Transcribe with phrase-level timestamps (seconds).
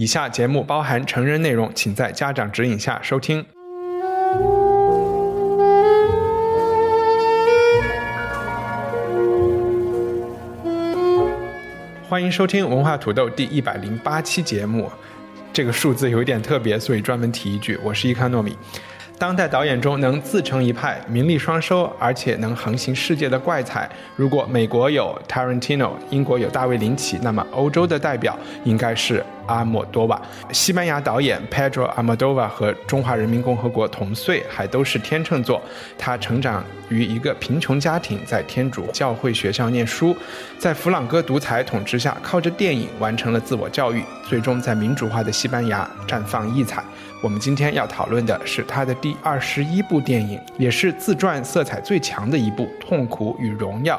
[0.00, 3.44] 以下节目包含成人内容，请在家长指引下收听。
[12.08, 14.88] 欢迎收听文化土豆第一百零八期节目。
[15.52, 18.56] 这个数字有一点特别，所以专门提一句，我是伊康糯米。
[19.18, 30.22] 当代导演中能自成一派、名利双收，而且能横行世界的怪才，如果美国有 Tarantino，英国有大卫林奇，那么欧洲的代表应该是阿莫多瓦。
[30.52, 35.60] 西班牙导演 Pedro Almodovar 和中华人民共和国同岁，还都是天秤座。
[35.98, 40.16] 他成长于一个贫穷家庭，在天主教会学校念书，
[40.60, 46.84] 在弗朗哥独裁统治下，靠着电影完成了自我教育，最终在民主化的西班牙绽放异彩。
[47.20, 53.96] 我们今天要讨论的是他的第二十一部电影，也是自传色彩最强的一部《痛苦与荣耀》。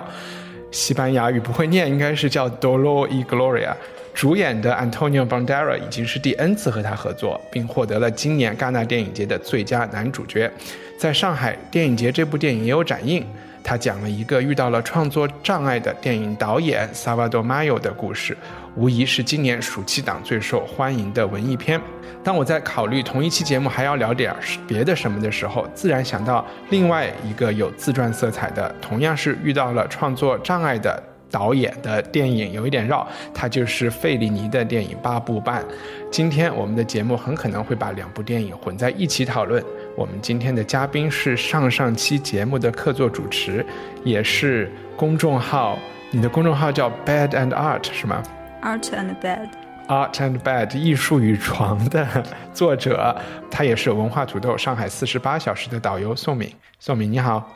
[0.72, 3.74] 西班牙语不会念，应该是叫 Dolor y Gloria。
[4.14, 10.50] 主演的 Antonio Banderas 已经是第 N 次和他合作，并获得了今年戛纳电影节的最佳男主角。
[10.98, 13.26] 在上海电影节，这部电影也有展映。
[13.62, 18.36] 他讲了一个遇到了创作障碍的电影导演 Savado Mayo 的故事，
[18.80, 21.82] 无疑是今年暑期档最受欢迎的文艺片。
[22.24, 24.34] 当我在考虑同一期节目还要聊点
[24.66, 35.62] 别的什么的时候，自然想到另外一个有自传色彩的，同样是遇到了创作障碍的导演的电影，有一点绕，它就是费里尼的电影《八部半》。
[36.10, 39.62] 今天我们的节目很可能会把两部电影混在一起讨论。
[39.98, 43.66] 我们今天的嘉宾是上上期节目的客座主持，
[44.06, 45.78] 也是公众号，
[46.12, 48.24] 你的公众号叫 Bad and Art 是吗
[48.62, 49.50] ？Art and Bed。
[49.88, 52.08] Art and Bed，艺术与床的
[52.54, 53.16] 作者，
[53.50, 56.54] 他也是文化土豆上海四十八小时的导游宋敏。
[56.80, 57.52] 宋敏你好，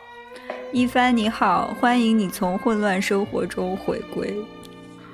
[0.71, 4.33] 一帆你好，欢迎你从混乱生活中回归。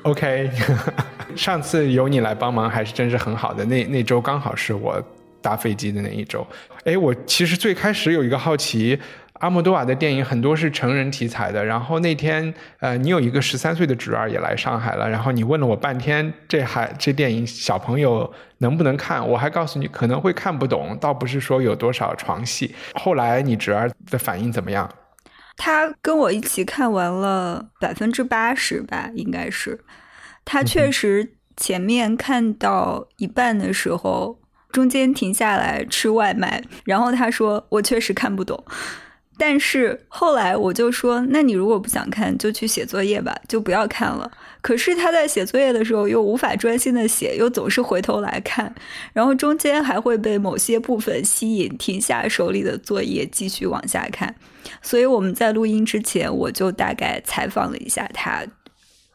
[0.04, 0.50] OK，
[1.36, 5.04] 上次有你来帮忙还是真是很好的，那那周刚好是我
[5.42, 6.46] 搭飞机的那一周。
[6.86, 9.00] 哎，我其实最开始有一个好奇。
[9.40, 19.26] 阿莫多瓦的电影很多是成人题材的，然后那天，呃，你有一个十三岁的侄儿也来上海了，然后你问了我半天，这还这电影小朋友能不能看？
[19.26, 22.76] 我还告诉你可能会看不懂，倒不是说有多少床戏。
[22.96, 24.90] 后来你侄儿的反应怎么样？
[25.56, 29.80] 他跟我一起看完了百分之八十吧，应该是。
[30.44, 34.42] 他确实前面看到一半的时候，
[34.72, 38.64] 中间停下来吃外卖，然后他说：“我确实看不懂。”
[39.42, 44.30] 但是后来我就说，那你如果不想看，就去写作业吧，就不要看了。
[44.60, 48.76] 可是他在写作业的时候又无法专心的写，又总是回头来看，
[49.14, 54.36] 然后中间还会被某些部分吸引，停下手里的作业继续往下看。
[54.82, 58.44] 所以我们在录音之前，我就大概采访了一下他，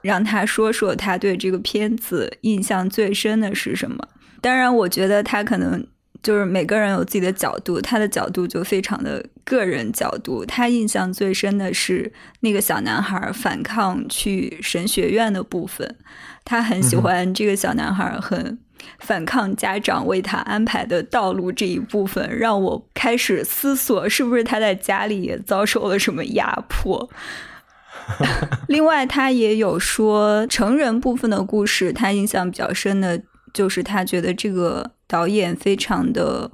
[0.01, 4.09] 让他说说他对这个片子印象最深的是什么。
[4.45, 5.87] 当然，我觉得他可能。
[6.23, 10.43] 就是每个人有自己的角度，他的角度就非常的个人角度。
[10.47, 12.11] 他印象最深的是
[12.41, 15.97] 那个小男孩反抗去神学院的部分，
[16.43, 18.59] 他很喜欢这个小男孩很
[19.01, 27.11] 反抗家长为他安排的道路这一部分，让我开始思索是不是他在家里也遭受了什么压迫。
[28.69, 33.23] 另外，他也有说成人部分的故事，他印象比较深的
[33.55, 34.91] 就是他觉得这个。
[35.07, 36.51] 导演非常的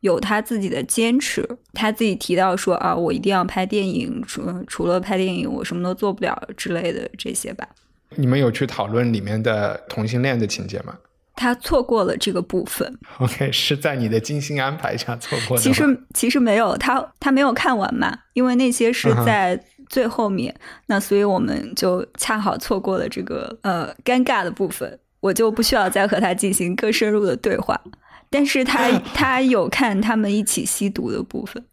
[0.00, 7.66] 有他自己的坚持，他自己提到说啊，我一定要拍电影，除除了拍电影，我什么都做不了之类的这些吧。
[8.10, 10.96] 你们有去讨论里面的同性恋的情节吗？
[11.34, 12.96] 他错过了这个部分。
[13.18, 15.62] OK，是在你的精心安排下错过的。
[15.62, 19.58] 其实其实没有，他他没有看完嘛，因为那些是在
[19.88, 20.54] 最后面，
[20.86, 25.00] 那所以我们就恰好错过了这个呃尴尬的部分。
[25.24, 27.80] 我就不需要再和他进行更深入的对话，
[28.28, 31.64] 但是他 他有看他们一起吸毒的部分。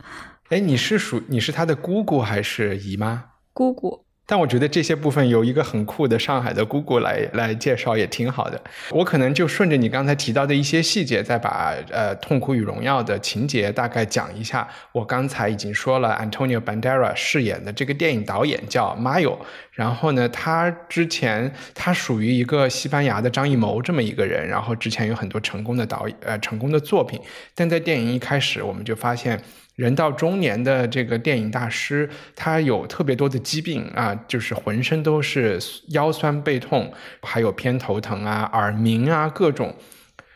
[0.50, 3.26] 哎，你是属你是他的姑姑还是姨妈？
[3.54, 4.06] 姑姑。
[4.32, 8.58] 但我觉得这些部分有一个很酷的上海的姑姑来来介绍也挺好的。
[8.90, 14.66] 我可能就顺着你刚才提到的一些细节，再把呃《痛苦与荣耀》的情节大概讲一下。
[14.94, 19.38] 我刚才已经说了，Antonio Bandera 饰演的这个电影导演叫 Mayo，
[19.74, 27.20] 然后呢，他之前他属于一个西班牙的张艺谋这么一个人，然后之前有很多成功的导演呃成功的作品，
[27.54, 29.38] 但在电影一开始我们就发现。
[29.82, 36.94] 人到中年的这个电影大师，他有特别多的疾病啊，就是浑身都是腰酸背痛，
[37.24, 39.76] 还有偏头疼啊、耳鸣啊，各种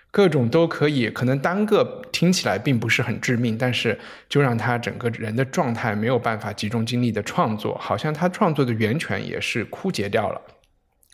[0.09, 1.11] 各种都可以。
[1.11, 10.41] 可能单个听起来并不是很致命，但是就让他整个人的状态没有办法集中精力的创作，好像他创作的源泉也是枯竭掉了。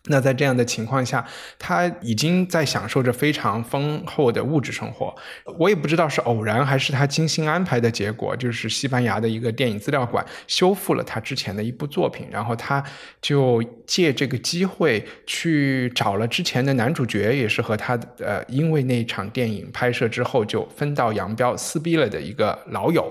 [0.06, 1.24] 那在这样的情况下，
[1.59, 5.13] 他已经在享受着非常丰厚的物质生活。
[5.59, 12.83] 我也不知道是偶然还是他精心安排的结果，就是西班牙的一个电影资料馆修复了他之前的一部作品，然后他
[13.21, 23.07] 就借这个机会去找了之前的男主角，也是和他呃，因为那场电影拍摄之后就分道扬镳、撕逼了的一个老友。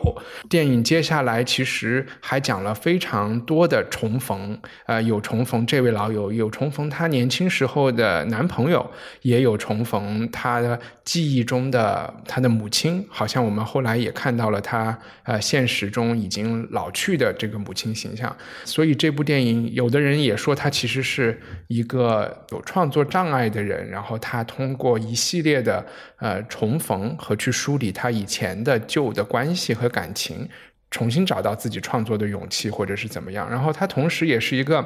[0.48, 6.80] 电影接下来其实还讲了非常多的重逢，呃，有重逢这位老友，有重逢。
[6.88, 8.88] 她年轻时候的男朋友
[9.23, 18.35] 也有重逢，她的记忆中的她的母亲，好像我们后来也看到了她呃现实中已经老去的这个母亲形象。
[18.65, 25.85] 所以这部电影，有的人也说他其实是一个有创作障碍的人，然后他通过一系列的
[26.19, 30.49] 呃重逢和去梳理他以前的旧的关系和感情，
[30.91, 33.50] 重新找到自己创作的勇气，或者是怎么样。
[33.50, 34.85] 然后他同时也是一个。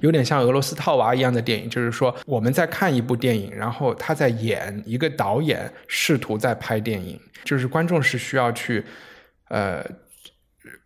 [0.00, 8.84] 有点像俄罗斯套娃一样的电影，就是说我们在看一部电影，然后他在演一个导演试图在拍电影，就是观众是需要去，
[9.48, 9.84] 呃，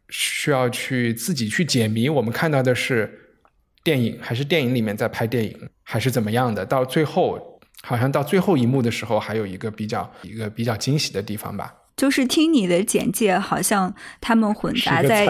[0.08, 2.08] 需要去自己去解谜。
[2.08, 3.36] 我们看到的是
[3.84, 6.64] 电影，还是电影里面在拍电影，还是怎么样的？
[6.64, 11.72] 到最后，好像到最后一幕的时候，还有一个比较一个比较惊喜的地方吧。
[11.94, 15.26] 就是听你的简介，好像他们混杂在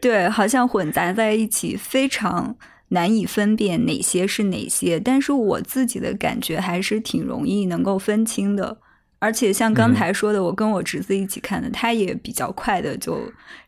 [0.00, 2.56] 对，好像混杂在一起，非常。
[2.88, 8.78] 难以分辨哪些是哪些，但是我自己的感觉还是挺容易能够分清的。
[9.18, 13.20] 而且像刚才说的，我跟我侄子一起看的，他也比较快的就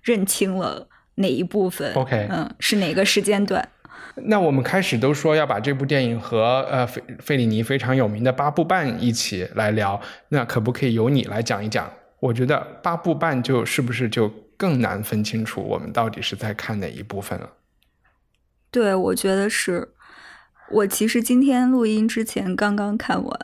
[0.03, 0.87] 认清了
[1.17, 1.93] 哪一部分。
[1.95, 3.67] OK，嗯，是哪个时间段？
[4.25, 11.91] 那我们开始都说要把这部电影和呃费费里尼非常有名的八部半一起来聊，那可不可以由你来讲一讲？
[12.21, 17.49] 我觉得八部半就是不是就更难分清楚我们到底是在看哪一部分了？
[18.71, 19.89] 对，我觉得是。
[20.71, 23.41] 我其实今天录音之前刚刚看完，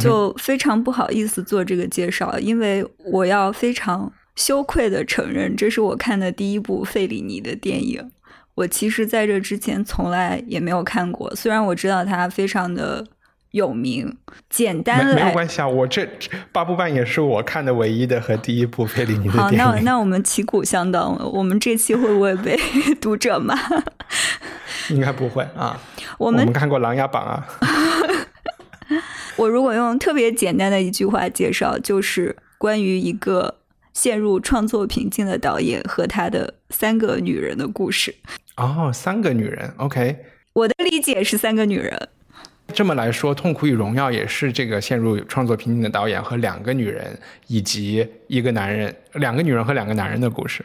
[0.00, 8.10] 就非常不好意思做这个介绍，因为我要非常羞愧的承认，这是我看的第一部费里尼的电影。
[8.54, 13.06] 我其实在这之前从来也没有看过，虽然我知道他非常的。
[13.52, 14.16] 有名，
[14.50, 15.68] 简单没有关系啊。
[15.68, 16.06] 我这
[16.52, 19.58] 八部半也是我看的唯一的和第一部费里尼的电影。
[19.58, 21.26] 好，那那我们旗鼓相当了。
[21.26, 22.58] 我们这期会不会被
[23.00, 23.54] 读者骂？
[24.90, 25.80] 应该不会啊。
[26.18, 27.46] 我们看过《琅琊榜》啊。
[29.36, 33.56] 我如果用特别简单的一句话介绍，就是关于一个
[33.92, 38.14] 陷入创作瓶颈的导演和他的三个女人的故事。
[38.56, 40.16] 哦，三个女人，OK。
[40.52, 42.08] 我的理解是三个女人。
[42.76, 50.62] 这么来说，《痛苦与荣耀》也是这个陷入创作瓶颈的导演和两个女人以及一个男人，两个女人和两个男人的故事。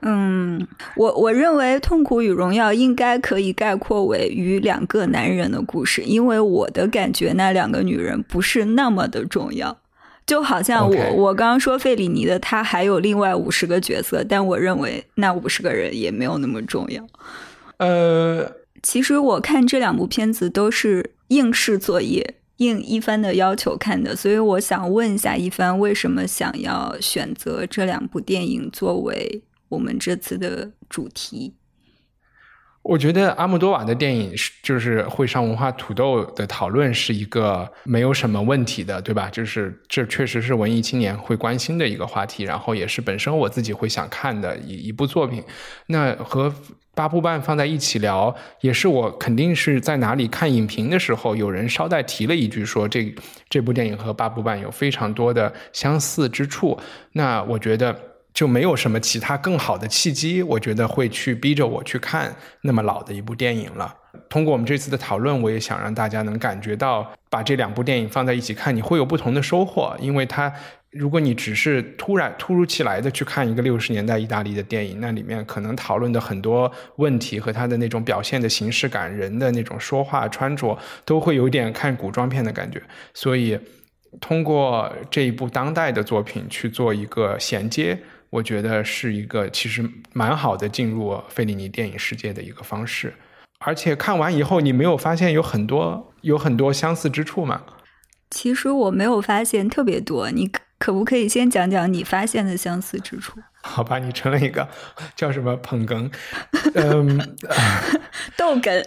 [0.00, 0.66] 嗯，
[0.96, 9.76] 我我认为《痛苦与荣耀》应该可以概括为与两个男人的故事，因为我的感觉那两个女人不是那么的重要，
[10.26, 17.06] 就好像我我刚刚说费里尼的他还有另外五十个角色，但我认为那五十个人也没有那么重要。
[17.76, 18.50] 呃。
[18.82, 31.54] 其实我看这两部片子都是应试作业，应一帆的要求看的，所以我想问一下一帆，为什么想要选择这两部电影作为我们这次的主题？
[32.82, 39.28] 我觉得阿莫多瓦的电影是就是会上文化土豆的讨论是一个没有什么问题的，对吧？
[39.30, 45.42] 就是这确实是文艺青年会关心的一个话题，然后也是本身我自己会想看的一一部作品。
[45.86, 46.52] 那和
[46.94, 53.14] 八部半放在一起聊，也是我肯定是在哪里看影评的时候，有人捎带提了一句说这
[53.48, 56.76] 这部电影和八部半有非常多的相似之处。
[57.12, 57.96] 那我觉得
[58.32, 63.94] 就没有什么其他更好的契机，我觉得会去逼着我去看那么老的一部电影了。
[64.28, 70.52] 通过我们这次的讨论，我也想让大家能感觉到把这两部电影放在一起看，你会有不同的收获，因为它。
[70.92, 82.82] 如果你只是突然突如其来的去看一个六十年代意大利的电影，那里面可能讨论的很多问题和他的那种表现的形式感、人的那种说话穿着，都会有点看古装片的感觉。
[83.14, 83.58] 所以，
[84.20, 87.98] 通过这一部当代的作品去做一个衔接，
[88.32, 93.12] 我觉得是一个其实蛮好的进入费里尼电影世界的一个方式。
[93.58, 97.62] 而且看完以后，你没有发现有很多有很多相似之处吗？
[98.30, 100.50] 其实我没有发现特别多，你。
[100.78, 103.38] 可不可以先讲讲你发现的相似之处？
[103.62, 104.66] 好吧，你成了一个
[105.14, 106.10] 叫什么捧哏，
[106.74, 107.36] 嗯，
[108.36, 108.82] 逗哏。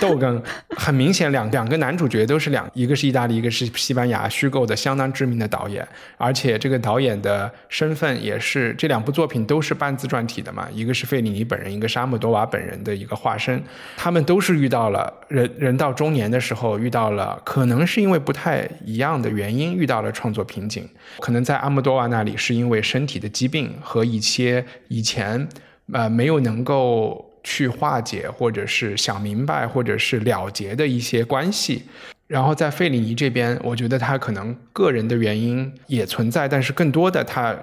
[0.00, 13.62] 逗哏很明显，两两个男主角都是两，一个是意大利，一个是西班牙，虚构的相当知名的导演，而且这个导演的身份也是这两部作品都是半自传体的嘛，一个是费里尼本人，一个是阿莫多瓦本人的一个化身，
[13.96, 20.88] 他们都是遇到了人人到中年的时候遇到了，可能是因为不太一样的原因遇到了创作瓶颈，
[21.20, 25.46] 可能在阿莫多瓦那里是因为身体的疾病和一些以前
[25.92, 27.29] 呃没有能够。
[27.42, 31.82] 去化解，或者是想明白，或者是了结的一些关系。
[32.26, 37.56] 然后在费里尼这边，我觉得他可能个人的原因也存在，但是更多的他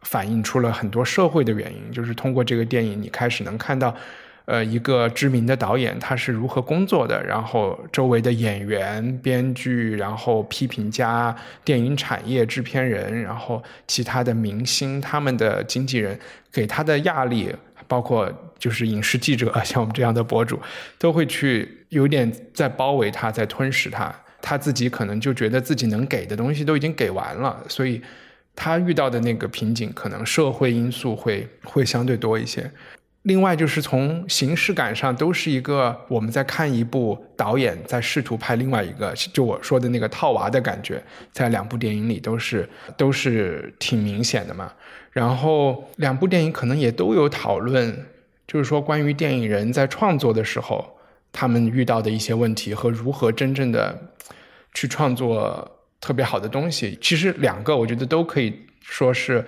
[0.00, 1.92] 反映出了很多社会的原因。
[1.92, 3.94] 就是通过这个电影，你开始能看到，
[4.46, 16.18] 呃，一个知名的导演他是如何工作的，然后周围的演员、编剧，然后批评家、电影产业制片人，然后其他的明星他们的经纪人
[16.50, 17.52] 给他的压力。
[17.86, 20.60] 包括就是影视记者， 像我们这样的博主，
[20.98, 24.14] 都会去有点在包围他，在吞噬他。
[24.42, 28.00] 他自己可能就觉得自己能给的东西都已经给完了，所以
[28.54, 32.70] 他遇到的那个瓶颈，可能社会因素会会相对多一些。
[33.22, 41.02] 另外，就是从形式感上，都是一个我们在看一部导演在试图拍另外一个，就我说的那个套娃的感觉，
[41.32, 44.72] 在两部电影里都是都是挺明显的嘛。
[45.16, 48.06] 然后两部电影可能也都有讨论，
[48.46, 50.86] 就是说关于电影人在创作的时候，
[51.32, 53.98] 他们遇到的一些问题和如何真正的
[54.74, 56.98] 去创作特别好的东西。
[57.00, 59.42] 其实两个我觉得都可以说是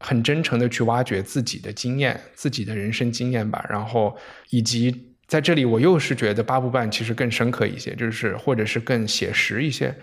[0.00, 3.64] 很真诚的去挖掘自己的经验、自己的人生经验吧。
[3.70, 4.14] 然后
[4.50, 9.94] 以及在这里，我又是觉得八部半其实更深刻一些，就是或者是更写实一些。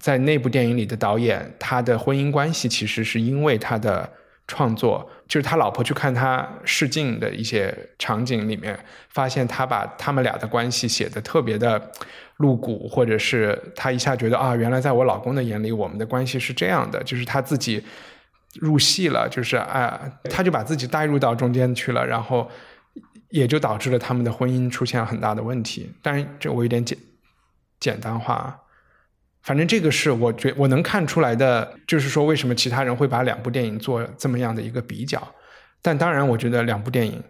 [0.00, 4.08] 在那部电影里的导演，他的婚姻关系其实是因为他的。
[4.50, 8.76] 创作就是他老婆去看他试镜的一些场景里面，
[9.08, 11.80] 发现他把他们俩的关系写的特别的
[12.38, 17.84] 露骨，或者是他一下觉得啊，原来在我老公的眼里，我们的关系是这样的，就是他自己
[18.54, 22.50] 入戏了，就是啊，他就把自己带入到中间去了，然后
[23.28, 25.88] 也就导致了他们的婚姻出现了很大的问题。
[26.02, 26.98] 但是这我有点简
[27.78, 28.58] 简单化。
[29.42, 35.20] 反正这个是我觉我能看出来的，就是说为什么其他人会把两部电影做这么样的一个比较。
[35.80, 37.22] 但当然，我觉得两部电影，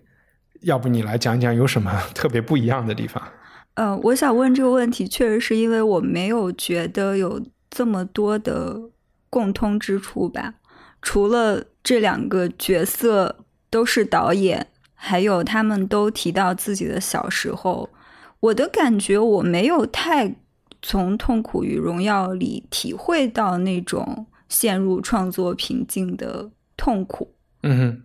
[0.62, 3.23] 要不你来讲讲有什么特别不一样的地方？
[3.75, 7.40] 呃，我想问这个问题，确实是因为我没有觉得有
[7.71, 8.76] 这么多的
[9.31, 10.55] 共通之处吧。
[11.00, 17.88] 除了这两个角色都是导演，还有他们都提到自己的小时候，
[18.40, 20.35] 我的感觉我没有太。
[20.82, 28.02] 从《痛苦与荣耀》里体会到那种陷入创作瓶颈的痛苦，嗯哼。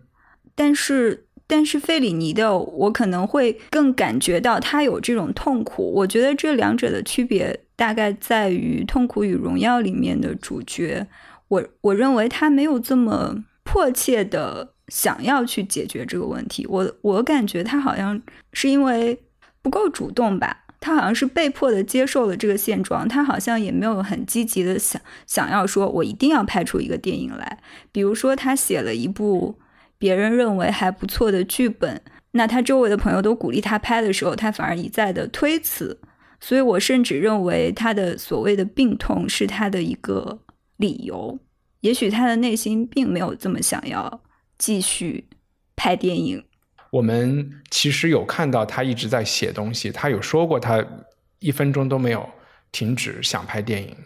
[0.54, 5.92] 但是，但是费里尼的我可能会更感觉到他有这种痛苦。
[5.96, 11.06] 我觉得这两者的区别大概在于《痛苦与荣耀》里面的主角，
[11.48, 16.66] 我我认为他没有这么迫切的想要去解决这个问题。
[16.68, 18.20] 我我感觉他好像
[18.52, 19.22] 是因为
[19.60, 20.64] 不够主动吧。
[20.86, 27.58] 他好像是被迫的接受了这个现状，他好像也没有很积极的想想要说，我一定要拍出一个电影来。
[27.90, 29.58] 比如说，他写了一部
[29.98, 32.00] 别人认为还不错的剧本，
[32.30, 35.98] 那他周围的朋友都鼓励他拍的时候，他反而一再的推辞。
[36.38, 40.38] 所以我甚至认为他的所谓的病痛是他的一个
[40.76, 41.36] 理由，
[41.80, 44.20] 也许他的内心并没有这么想要
[44.56, 45.24] 继续
[45.74, 46.44] 拍电影。
[46.90, 50.84] 我们其实有看到他一直在写东西，他有说过他
[51.38, 52.28] 一分钟都没有
[52.72, 53.96] 停止想拍电影。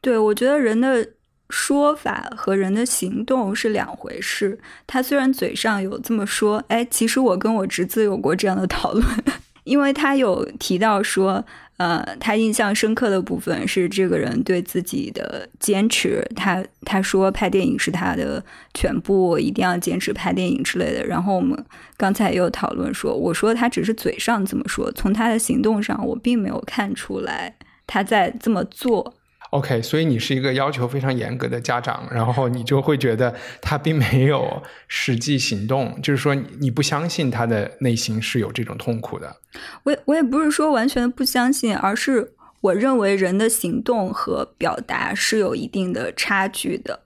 [0.00, 1.10] 对，我觉得人的
[1.50, 4.58] 说法和人的行动是两回事。
[4.86, 9.04] 他虽然嘴上有这么说，哎，其实我跟我侄子有过这样的讨论，
[9.64, 11.44] 因为他有提到说。
[11.78, 16.22] 呃，他印象深刻的部分是这个人对自己的坚持。
[16.36, 18.44] 他他说拍电影是他的
[18.74, 21.06] 全部，一定要坚持拍电影之类的。
[21.06, 21.56] 然后我们
[21.96, 27.54] 刚才也有讨论说，我说他只是嘴上这么说，从他的行动上我并没有看出来
[27.86, 29.14] 他在这么做。
[29.50, 39.36] OK，所以你是一个要求非常严格的家长，然后你就会觉得他并没有实际行动，就是说你不相信他的内心是有这种痛苦的。
[39.84, 47.00] 我我也不是说完全不相信，而是我认为人的行动和表达是有一定的差距的。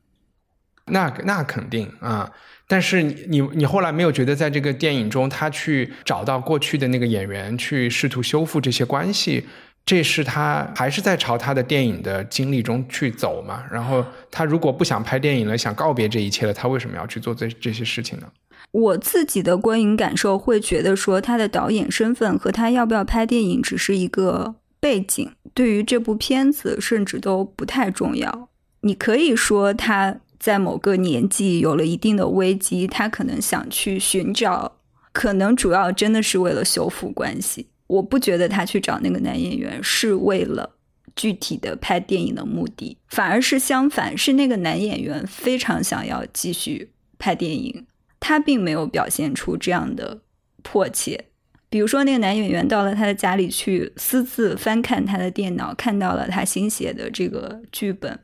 [0.87, 2.33] 那那肯定啊，
[2.67, 9.47] 但是你你你后来没有觉得在这个电影中，他去找到过去的那个演员，去试图修复这些关系。
[9.85, 13.65] 这是他还是在朝他的电影的经历中去走嘛？
[13.71, 18.27] 然后他如果不想拍电影了，想告别这一切了，他为什么要去做这这些事情呢？
[18.71, 28.49] 我自己的观影感受会觉得说，他的导演身份和他要不要拍电影只是一个背景，对于这部片子甚至都不太重要。
[28.83, 34.79] 你可以说他在某个年纪有了一定的危机，他可能想去寻找，
[35.13, 37.67] 可能主要真的是为了修复关系。
[37.93, 40.77] 我不觉得他去找那个男演员是为了
[41.15, 47.87] 具体的拍电影的目的，反而是相反，是那个男演员非常想要继续拍电影，
[48.19, 50.23] 他并没有表现出这样的
[50.63, 51.27] 迫切。
[51.69, 58.19] 比如说，那个男演员到了他的家里去私自翻看他的电脑，看到了他新写的这个剧本，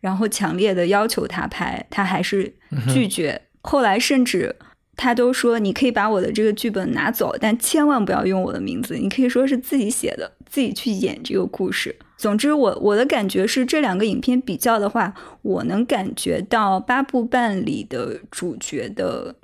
[0.00, 2.54] 然后强烈的要求他拍，他还是
[2.94, 3.42] 拒绝。
[3.62, 4.54] 后来甚至。
[4.98, 8.96] 他都说你可以把我的这个剧本拿走，但千万不要用我的名字。
[8.96, 11.94] 你可以说是自己写的，自己去演这个故事。
[12.16, 19.36] 总之，我我的感觉是，这两个影片比较的话，我能感觉到八部半里的主角的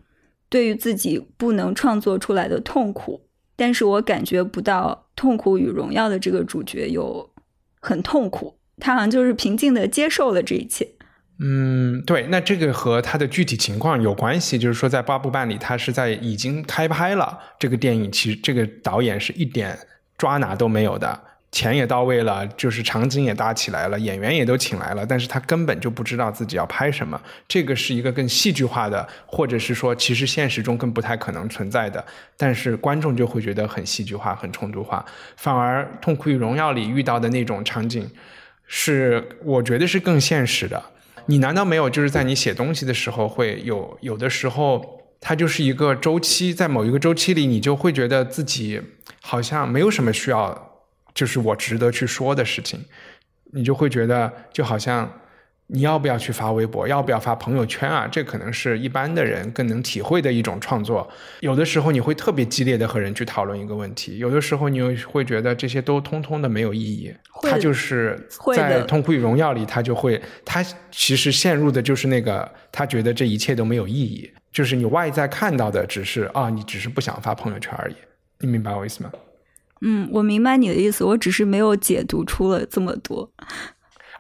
[0.49, 3.21] 对于自己不能创作出来的痛苦，
[3.55, 7.31] 但是我感觉不到《痛苦与荣耀》的这个主角有
[7.81, 10.89] 很痛苦，他好像就是平静的接受了这一切。
[11.41, 19.77] 嗯，对，那这个和他的具体情况有关系，就是说在八部半里，他是在已经开拍了这个电影，其实这个导演是一点
[20.17, 32.05] 抓拿都没有的，钱也到位了，就是场景也搭起来了，演员也都请来了，但是他根本就不知道自己要拍什么，这个是一个更戏剧化的，或者是说其实现实中更不太可能存在的，
[32.37, 35.05] 但是观众就会觉得很戏剧化、很冲突化，
[35.37, 38.09] 反而《痛苦与荣耀》里遇到的那种场景，
[38.69, 40.81] 是我觉得是更现实的。
[41.27, 48.81] 你难道没有就是在你写东西的时候会有有的时候它就是一个周期，在某一个周期里，你就会觉得自己
[49.21, 50.83] 好像没有什么需要，
[51.15, 52.85] 就是我值得去说的事情，
[53.53, 55.21] 你就会觉得就好像。
[55.67, 56.87] 你要不要去发微博？
[56.87, 58.07] 要不要发朋友圈啊？
[58.07, 61.09] 这可能是一般的人更能体会的一种创作。
[61.41, 67.15] 有的时候你会特别激烈的和人去讨论一个问题，有的时候你又会觉得这些都通通的没有意义。
[67.43, 77.95] 他就是在《痛苦与荣耀》里，他就会，他其实陷入的就是那个，他觉得这一切都没有意义，就是你外在看到的只是啊，你只是不想发朋友圈而已。
[78.41, 79.11] 你明白我意思吗？
[79.81, 83.31] 嗯，我明白你的意思，我只是没有解读出了这么多。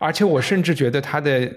[0.05, 1.51] 而且我甚至觉得他的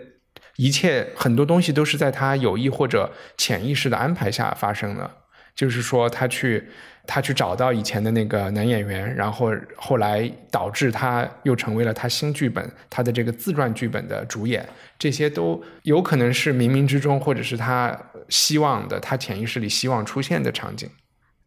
[0.56, 5.12] 一切很多东西都是在他有意或者潜意识的安排下发生的。
[5.54, 6.70] 就是说，他去
[7.06, 14.66] 他去找到以前的那个男演员，然后后来导致他又成为了他新剧本他的这个自传剧本的主演。
[14.98, 20.90] 这些都有可能是冥冥之中，或者是他希望的，他潜意识里希望出现的场景。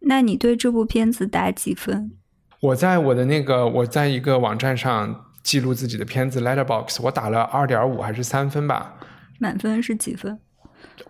[0.00, 2.10] 那你对这部片子打几分？
[2.60, 5.26] 我在我的那个我在一个网站上。
[5.42, 8.94] 记录自己的片子，Letterbox，我打了二点五还是三分吧？
[9.38, 10.38] 满分是几分？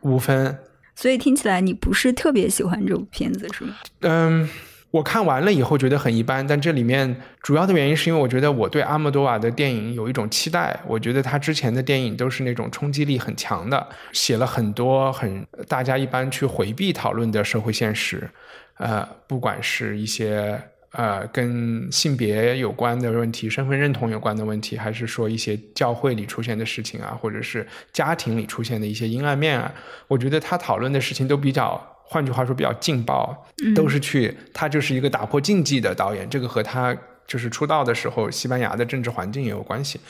[0.02, 0.58] 五分。
[0.94, 3.74] 所以听起来你不是特别喜欢这部片子，是吗？
[4.00, 4.48] 嗯，
[4.90, 10.78] 我看完了以后觉得很一般，但这里面主要的原因是因为我觉得我对阿莫多瓦的电影有一种期待。
[10.86, 18.30] 我觉得他之前的电影都是那种冲击力很强的，写了很多很大家一般去回避讨论的社会现实，
[18.76, 20.62] 呃，不管是一些。
[20.92, 29.72] 呃，跟性别有关的问题、身份认同有关的问题，还是说一些教会里出现的事情啊，或者是家庭里出现的一些阴暗面啊？
[30.09, 36.29] 我觉得他讨论的事情都比较，换句话说比较劲爆，都是去他就是一个打破禁忌的导演。
[36.29, 40.00] 这个和他就是出道的时候西班牙的政治环境也有关系。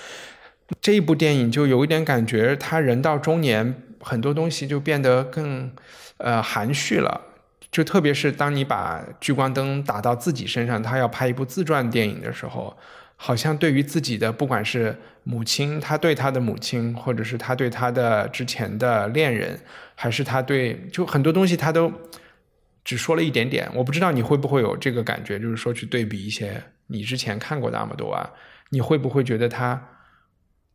[0.80, 5.70] 这一部电影就有一点感觉，他人到中年，很多东西就变得更
[6.16, 7.20] 呃含蓄了。
[7.70, 12.76] 就特别是当你把聚光灯打到自己身上，他要拍一部自传电影的时候，
[13.16, 19.60] 好像对于自己的不管是母亲，他对他的母亲，或者是他对他的之前的恋人，
[19.94, 21.92] 还是他对就很多东西，他都
[22.84, 23.70] 只说了一点点。
[23.74, 28.30] 我不知道你会不会有这个感觉，就是说去对比一些你之前看过那么多啊，
[28.70, 29.80] 你会不会觉得他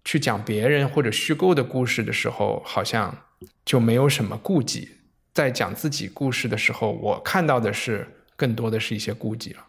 [0.06, 3.18] 去讲别人或者虚构的故事的时候，好像
[3.66, 4.92] 就没有什么顾忌？
[5.36, 9.60] 在讲自己故事的时候，我看到的是更多的是一些顾忌了。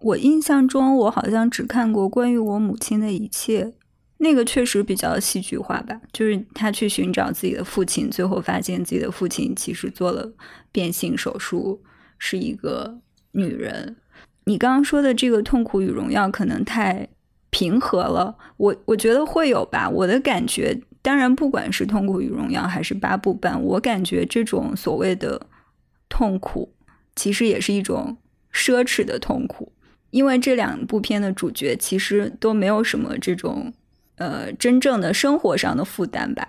[0.00, 3.72] 我印象中，我好像只看过关于我母亲的一切，
[4.18, 6.00] 那个确实比较戏剧化吧。
[6.12, 10.32] 就是他去寻找自己的父亲，最后发现自己的父亲其实做了
[10.70, 11.82] 变性手术，
[12.16, 13.00] 是一个
[13.32, 13.96] 女人。
[14.44, 17.08] 你刚刚说的这个痛苦与荣耀可能太
[17.50, 19.90] 平和了，我我觉得会有吧。
[19.90, 25.48] 我的感觉，当然不管是痛苦与荣耀还是八部半，我感觉这种所谓的
[26.08, 26.72] 痛苦，
[27.16, 28.16] 其实也是一种
[28.54, 29.72] 奢侈的痛苦。
[30.10, 33.72] 因为这两部片的主角其实都没有什么这种
[34.16, 36.46] 呃真正的生活上的负担吧，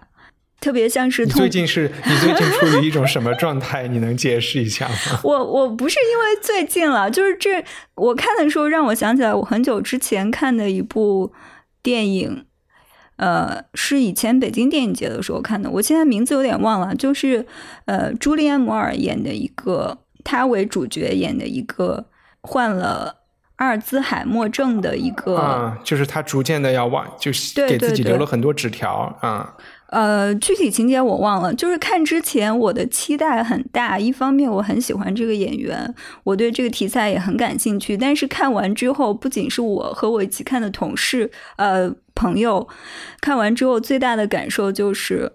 [0.60, 3.88] 特别像是你最近是你最近处于一种什么状态？
[3.88, 5.20] 你能解释一下吗？
[5.24, 7.64] 我我不是因为最近了，就是这
[7.96, 11.32] 我看的时候让我想起来我很久之前看的一部
[11.82, 12.46] 电影，
[13.18, 17.46] 呃，是以前北京电影节的时候看的，我现在名字有点忘了，就是
[17.86, 22.06] 呃朱莉安·摩尔演的一个，她为主角演的一个
[22.42, 23.20] 患了。
[23.58, 29.56] 阿尔兹海默症的一个啊，就是她逐渐的要忘，就是给自己留了很多纸条啊。
[29.94, 31.54] 呃，具体情节我忘了。
[31.54, 37.96] 就是看之前我的期待很大，一方面我很喜欢这个演员，我对这个题材也很感兴趣。
[37.96, 42.68] 但是看完之后，不仅是我和我一起看的同事、呃朋友，
[43.22, 45.32] 看完之后最大的感受就是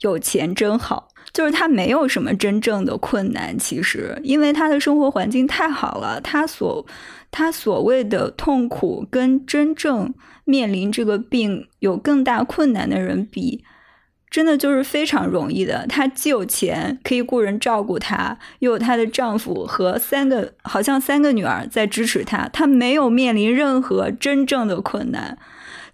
[0.00, 1.08] 有钱真好。
[1.32, 6.86] 就是他没有什么真正的困难，其实因为他的生活环境太好了，他所。
[7.36, 10.14] 他所谓的痛苦，跟真正
[10.44, 13.64] 面临这个病有更大困难的人比，
[14.34, 15.86] 真的就是非常容易的。
[15.88, 25.38] 她既有钱可以雇人照顾她，又有她的丈夫和三个好像三个女儿在支持她，她没有面临任何真正的困难，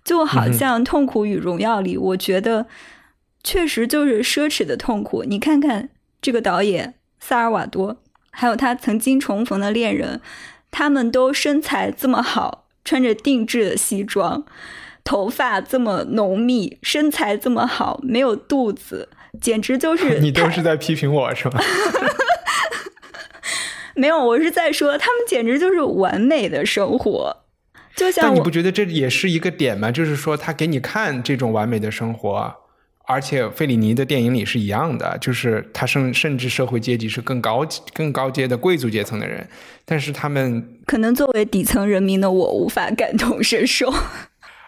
[0.02, 2.64] 就好像《痛苦与荣耀》里，我觉得
[3.44, 5.22] 确实就是奢侈的痛苦。
[5.24, 5.90] 你看看
[6.22, 7.98] 这个导演萨尔瓦多，
[8.30, 10.22] 还有他曾经重逢的恋人。
[10.70, 14.46] 他们都身材这么好，穿着定制的西装，
[15.04, 19.08] 头发这么浓密，身材这么好，没有肚子，
[19.40, 21.60] 简直就是 你都是在批评我是吗？
[23.94, 27.36] 没有，我是在说他们简直就是完美的生活，
[27.94, 29.90] 就像但你不觉得这也是一个点吗？
[29.90, 32.54] 就是说他给你看这种完美的生活。
[33.06, 39.48] 而且费里尼的电影里是一样的，就是他甚甚至社会阶级是更高更高阶的贵族阶层的人，
[39.84, 43.92] 但是他们可能作为底层人民的我无法感同身受。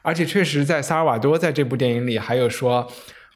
[0.02, 2.86] 而且确实在萨尔瓦多在这部电影里还有说，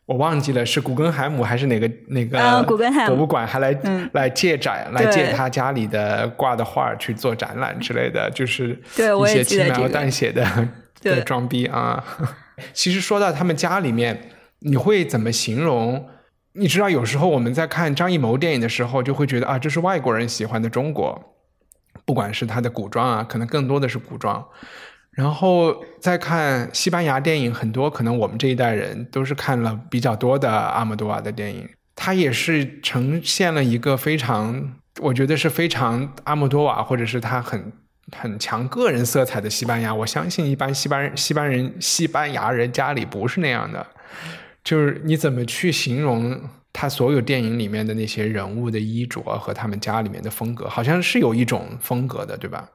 [0.04, 2.62] 我忘记了是古根海姆还是哪个哪个
[3.06, 3.76] 博物馆还来
[4.12, 10.68] 来借展来借他家里的挂的画去做展览之类的，就是一些轻描淡写的
[11.00, 12.04] 的装逼啊。
[12.74, 14.30] 其实说到他们家里面。
[14.60, 16.08] 你会怎么形容？
[16.54, 21.36] 你知道，有时候我们在看张艺谋电影的时候，就会觉得啊，这是外国人喜欢的中国，
[22.06, 24.42] 不管是他的古装啊，可能更多的是古装。
[25.16, 37.72] 然后再看西班牙电影，很多可能我们这一代人都是看了比较多的阿莫多瓦的电影，他也是呈现了一个非常，我觉得是非常阿莫多瓦，或者是他很
[38.14, 39.94] 很强个人色彩的西班牙。
[39.94, 43.86] 我相信一般西班西班人西班牙人家里不是那样的。
[44.62, 46.38] 就是你怎么去形容
[46.74, 52.68] 他所有电影里面的那些人物的衣着和他们家里面的风格，好像是有一种风格的，对吧？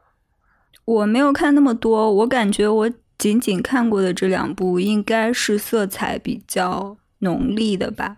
[0.85, 8.17] 我没有看那么多，我感觉我仅仅看过的这两部应该是色彩比较浓丽的吧。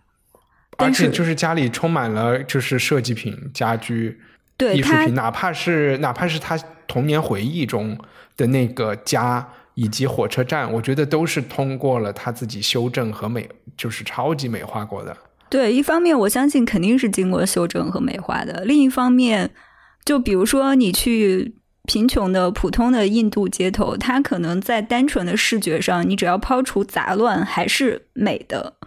[0.77, 4.19] 而且就是家里充满了就是设计品、家居、
[4.57, 7.97] 对艺术品，哪怕是哪怕是他童年回忆中
[8.37, 9.47] 的那个家。
[9.75, 15.17] 以及火车站，我觉得都是通过了他自己修正和美，就是超级美化过的。
[15.49, 18.63] 对，一方面我相信肯定是经过修正和美化的。
[18.65, 19.49] 另一方面，
[20.05, 21.55] 就比如说你去
[21.93, 28.77] 贫穷的普通的印度街头，它可能在单纯的视觉上，你只要抛除杂乱，还是美的。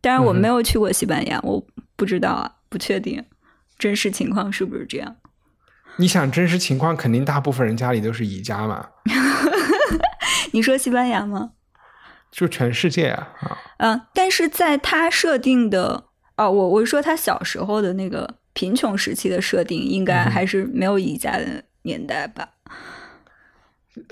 [0.00, 3.22] 当然，我没有去过西班牙，我不知道啊，不确定
[3.78, 5.16] 真实情况是不是这样。
[5.96, 8.88] 你想真实情况，肯定大部分人家里都是宜家嘛。
[10.52, 11.50] 你说西班牙吗？
[12.32, 13.28] 就全世界啊！
[13.76, 16.04] 嗯，但是在他设定的
[16.38, 22.48] 哦，我我说他小时候的那个贫穷时期的设定，应该还是没有宜家的年代吧？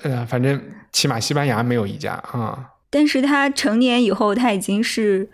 [0.03, 2.73] 呃，反正起码西班牙没有宜家啊。
[2.89, 5.29] 但是他成年以后，他已经是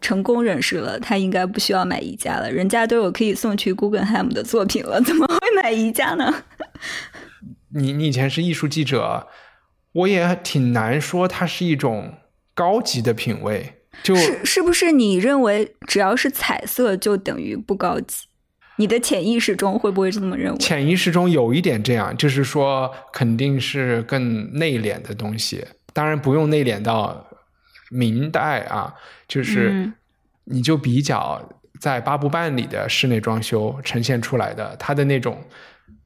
[0.00, 2.50] 成功人士了，他应该不需要买宜家了。
[2.50, 6.44] 人家都有可以送去 Guggenheim 的作品了，怎么会买宜家呢？
[7.70, 9.28] 你你以前是艺术记者。
[9.92, 12.18] 我也挺难说，它是一种
[12.54, 13.82] 高级的品味。
[14.02, 18.26] 就是是不是你认为只要是彩色就等于不高级？
[18.78, 20.58] 你的潜意识中会不会这么认为？
[20.58, 25.64] 潜意识中有一点这样，就是说肯定是更内敛的东西。
[25.92, 27.26] 当然不用内敛到
[27.90, 28.94] 明代啊，
[29.26, 29.92] 就是
[30.44, 31.42] 你就比较
[31.80, 35.42] 在八部半里的室内装修呈现出来的，它的那种，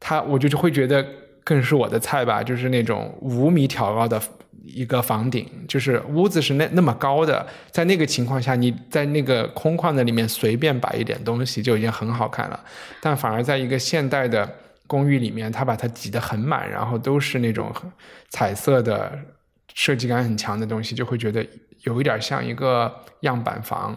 [0.00, 1.06] 它我就会觉得
[1.44, 4.20] 更是我的菜吧，就是那种五米挑高的。
[4.64, 12.60] 一个房顶，就是屋子是那那么高的，在那个情况下，你在那个空旷的里面随便摆一点东西就已经很好看了。
[13.00, 14.48] 但反而在一个现代的
[14.86, 17.72] 公寓里面，它把它挤得很满，然后都是那种
[18.30, 19.18] 彩色的、
[19.74, 21.46] 设计感很强的东西，就会觉得
[21.84, 23.96] 有一点像一个样板房，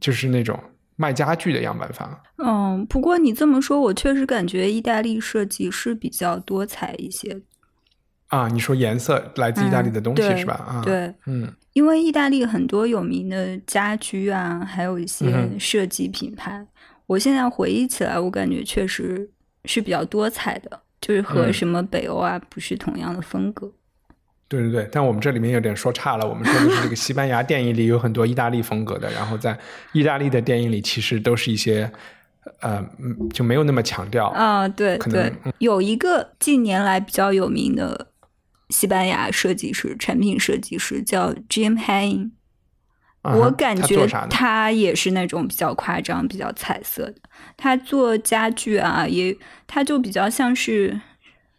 [0.00, 0.58] 就是那种
[0.96, 2.18] 卖家具的样板房。
[2.38, 7.42] 嗯，不过你这么说，我确实感觉意大利设计是比较多彩一些。
[8.34, 10.54] 啊，你说颜色来自意大利的东西是吧？
[10.54, 16.66] 啊，对，嗯，因为意大利很多有名的家居啊，还有一些设计品牌，
[17.06, 19.30] 我现在回忆起来，我感觉确实
[19.66, 23.70] 是比较多彩的，就是和什么北欧啊不是同样的风格。
[24.48, 29.56] 对对对，但我们这里面有点说差了，我们说的是这个西班牙电影里有很多意大利风格的，然后在
[29.92, 31.88] 意大利的电影里其实都是一些
[32.60, 32.84] 呃，
[33.32, 34.66] 就没有那么强调啊。
[34.66, 38.08] 对，可能有一个近年来比较有名的。
[38.70, 42.30] 西班牙设计师、产品设计师叫 Jim Hain，
[43.22, 47.16] 我感觉他也是那种比较夸张、比较彩色的。
[47.56, 50.98] 他做家具啊，也他就比较像是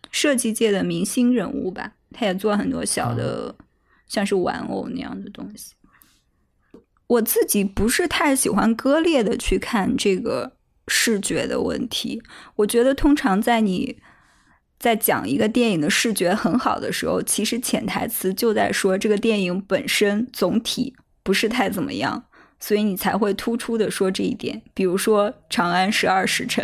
[0.10, 1.94] 设计界的明星人物吧。
[2.12, 3.56] 他也做很多小的，
[4.08, 5.74] 像是玩偶那样的东西。
[7.08, 10.54] 我自己不是太喜欢割裂的去看这个
[10.88, 12.24] 视觉的问题。
[12.56, 14.00] 我觉得通常在你。
[14.86, 22.24] 在讲一个电影的视觉很好的时候，其实潜台词就在说这个电影本身总体不是太怎么样，
[22.60, 24.62] 所以你才会突出的说这一点。
[24.76, 26.64] 比如说《长安十二时辰》，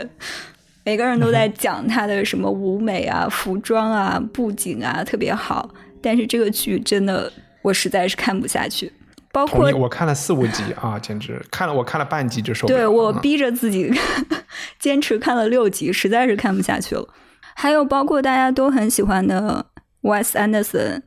[0.83, 5.67] 每个人都在讲它的什么舞美啊、服装啊、布景啊特别好，
[5.99, 8.93] 但是这个剧真的我实在是看不下去。
[9.31, 12.77] 包括我看了四五集啊，简直看了我看了半集就受不了。
[12.77, 13.91] 对我逼着自己
[14.77, 17.07] 坚持看了六集，实在是看不下去了。
[17.55, 19.65] 还有包括大家都很喜欢的
[20.01, 21.01] Wes Anderson，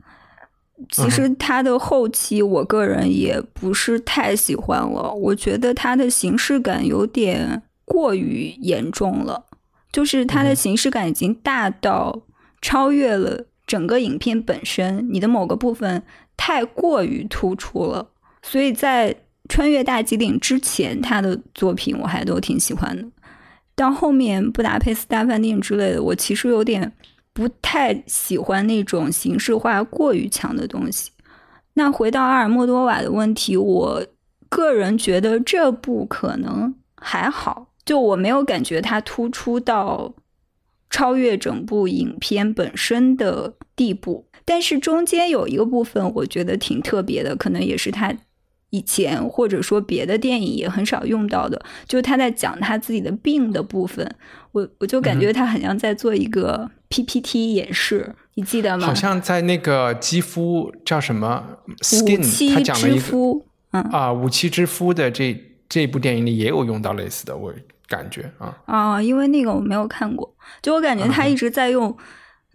[0.91, 9.45] 其实他的后期我个人也不是太喜欢了，我觉得他的形式感有点过于严重了，
[9.91, 12.21] 就是他的形式感已经大到
[12.61, 16.03] 超越了整个影片本身，你的某个部分
[16.37, 18.09] 太过于突出了，
[18.41, 19.15] 所以在
[19.47, 23.05] 穿越大吉岭之前，他的作品我还都挺喜欢的。
[23.75, 26.91] 到后面布达佩斯大饭店之类的，我其实有点
[27.33, 31.11] 不太喜欢那种形式化过于强的东西。
[31.73, 34.05] 那回到阿尔莫多瓦的问题，我
[34.47, 40.13] 个人觉得这部可能还好，就我没有感觉它突出到
[40.89, 44.25] 超越整部影片本身的地步。
[44.45, 48.15] 但是中间有一个部分，我觉得挺特别的，可能也是它。
[48.71, 54.09] 以前或者说别的电影也很少用到的，就是他在讲他自己的病的部分，
[54.51, 58.87] 我我就感觉他很像在做一个 PPT 演示，你记得吗？
[58.87, 61.43] 好像在那个肌肤叫什么
[61.81, 67.53] Skin，他讲了一个啊，五七之夫的这这部电影里也有用到类似的，我
[67.87, 71.95] 感觉啊啊，因为那个我没有看过，就我感觉他一直在用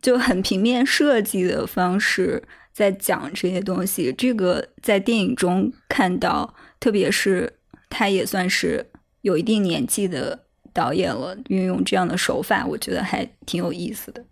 [0.03, 2.43] 就很平面设计的方式。
[2.73, 7.53] 在讲这些东西，这个在电影中看到，特别是
[7.89, 8.87] 他也算是
[9.23, 14.25] 有一定年纪的导演了，运用这样的手法，我觉得还挺有意思的。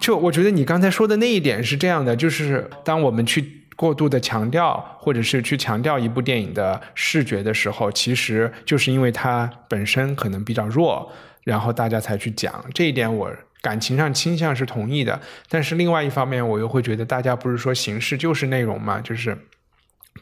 [0.00, 11.12] 就我觉得你刚才说的那一点是这样的，就是当我们去过度的强调，或者是去强调一部电影的视觉的时候，其实就是因为它本身可能比较弱，
[11.44, 13.14] 然后大家才去讲这一点。
[13.14, 13.30] 我。
[13.62, 19.36] 感情上倾向是同意的，但是另外一方面，我又会觉得大家不是说形式就是内容嘛，就是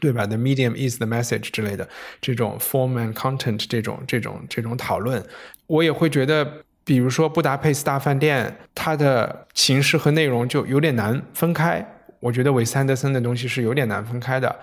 [0.01, 1.87] 对吧？The medium is the message 之类的
[2.19, 5.23] 这种 form and content 这种这种这种讨论，
[5.67, 11.85] 我也会觉得，比如说布达佩斯大饭店，它的形式和内容就有点难分开。
[12.19, 14.53] 我觉得韦斯安德森的东西是有点难分开的。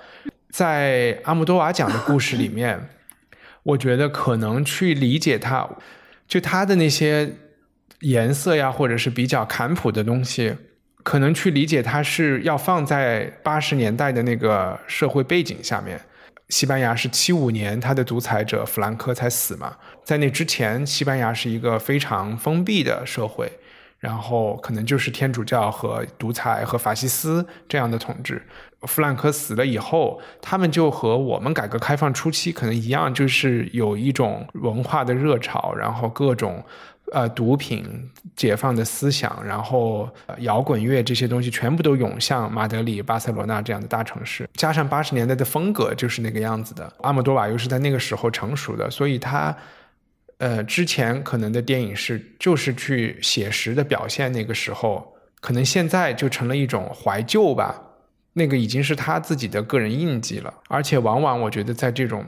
[0.51, 2.91] 在阿姆多瓦讲的故事里面，
[3.63, 5.67] 我觉得可能去理解他，
[6.29, 7.37] 就他的那些。
[8.01, 10.55] 颜色呀，或者是比较坎普的东西，
[11.03, 16.01] 可能去理解它是要放在八十年代的那个社会背景下面。
[16.49, 23.51] 西班牙是七五年，他的独裁者弗兰科才死嘛，在那之前，西班牙是一个非常封闭的社会，
[23.99, 28.41] 然后可能就是天主教和独裁和法西斯这样的统治。
[28.83, 36.65] 弗兰克死了以后，他们就和我们改革开放初期可能一样，就是有一种文化的热潮，然后各种。
[37.13, 46.93] 呃，毒品解放的思想，然后摇滚乐这些东西全部都涌向马德里、巴塞罗那这样的大城市，加上八十年代的风格就是那个样子的。
[47.03, 49.57] 阿莫多瓦又是在那个时候成熟的，所以他
[50.39, 57.81] 呃之前可能的电影是就是去写实的表现那个时候，可能现在就成了一种怀旧吧。
[58.33, 62.27] 那个已经是他自己的个人印记了，而且往往我觉得在这种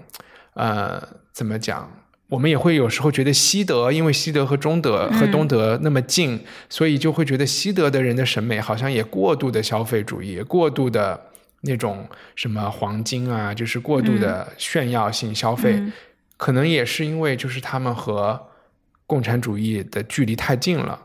[0.54, 1.90] 呃怎么讲？
[2.28, 6.38] 我们也会有时候觉得西德，因为西德和中德和东德那么近，
[6.68, 11.18] 所以就会觉得西德的人的审美好像也过度的消费主义，过度的
[11.62, 15.82] 那种什么黄金啊，就是过度的炫耀性消费，
[16.36, 18.38] 可能也是因为就是他们和
[19.06, 21.00] 共产主义的距离太近了。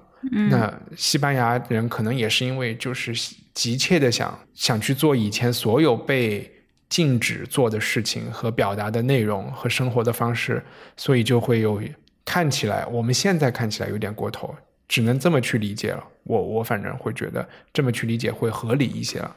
[0.49, 3.13] 那西班牙人可能也是因为就是
[3.53, 6.49] 急切的想想去做以前所有被。
[6.89, 10.63] 禁止做的事情和表达的内容和生活的方式，
[10.95, 11.81] 所以就会有
[12.23, 14.55] 看起来我们现在看起来有点过头，
[14.87, 16.03] 只能这么去理解了。
[16.23, 19.35] 我我反正会觉得这么去理解会合理一些了。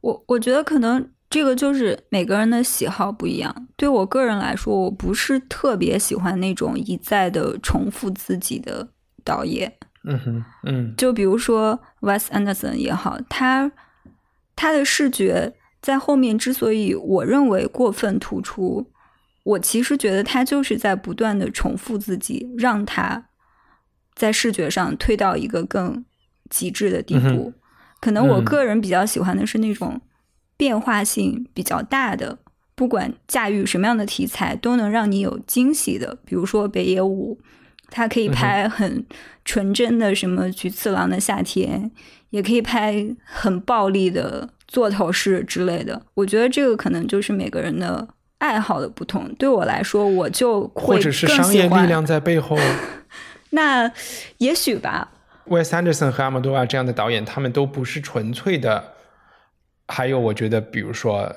[0.00, 3.68] 我我觉得可能这个就是每个人的喜好不一样。
[3.76, 8.88] 对我个人来说，我不是特别喜欢那种一再的重复自己的
[9.24, 9.72] 导演。
[10.04, 13.70] 嗯哼，嗯，就比如说 Wes Anderson 也好，他
[14.56, 15.54] 他的视觉。
[15.80, 18.90] 在后面之所以我认为过分突出，
[19.44, 23.26] 我其实觉得他就是在不断的重复自己，让他
[24.14, 26.04] 在视觉上推到一个更
[26.50, 27.52] 极致的地步。
[28.00, 30.00] 可能我个人比较喜欢的是那种
[30.56, 32.38] 变化性比较大的，
[32.74, 36.18] 不管驾驭什么样的题材都能让你有惊喜的。
[36.24, 37.38] 比如说北野武，
[37.88, 39.04] 他可以拍很
[39.44, 41.90] 纯真的什么菊次郎的夏天，
[42.30, 44.48] 也可以拍很暴力的。
[44.68, 48.06] 座头市之类的，我觉得这个可能就是每个人的
[48.38, 49.32] 爱好的不同。
[49.36, 52.58] 对我来说，我就或者是商业力量在背后。
[53.50, 53.88] 那
[54.38, 55.12] 也许吧。
[55.46, 58.92] Wes Anderson 和阿莫多瓦这样的导演，他们都不是纯粹的。
[59.86, 61.32] 还有，我觉得，比如说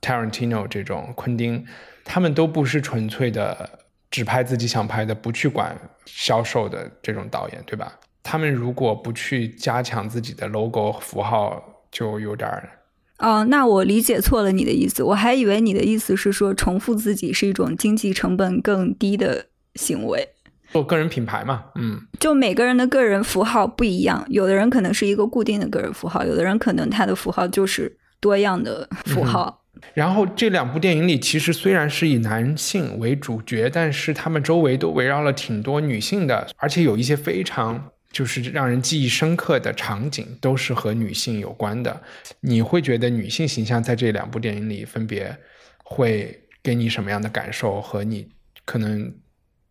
[0.00, 1.64] Tarantino 这种昆汀，
[2.04, 3.78] 他们都不是纯粹的
[4.10, 7.92] 只拍自己想拍的，不去管销售的这种导演，对吧？
[8.22, 11.68] 他们如果不去加强自己的 logo 符号。
[11.92, 12.70] 就有点儿
[13.18, 20.26] 哦，那我理解错了你的意思，我还以为你的意思是说重复自己是一种经济成本更低的行为，
[20.70, 29.62] 做个人品牌嘛，嗯，就每个人的个人符号不一样，有的人可能是一个固定的个人符号，有的人可能他的符号就是多样的符号。
[29.92, 37.91] 然后这两部电影里，其实虽然是以男性为主角，但是他们周围都围绕了挺多女性的，而且有一些非常。
[38.12, 42.02] 就是让人记忆深刻的场景都是和女性有关的。
[42.40, 45.36] 你会觉得女性形象在这两部电影里分别
[45.82, 47.80] 会给你什么样的感受？
[47.80, 48.28] 和你
[48.64, 49.12] 可能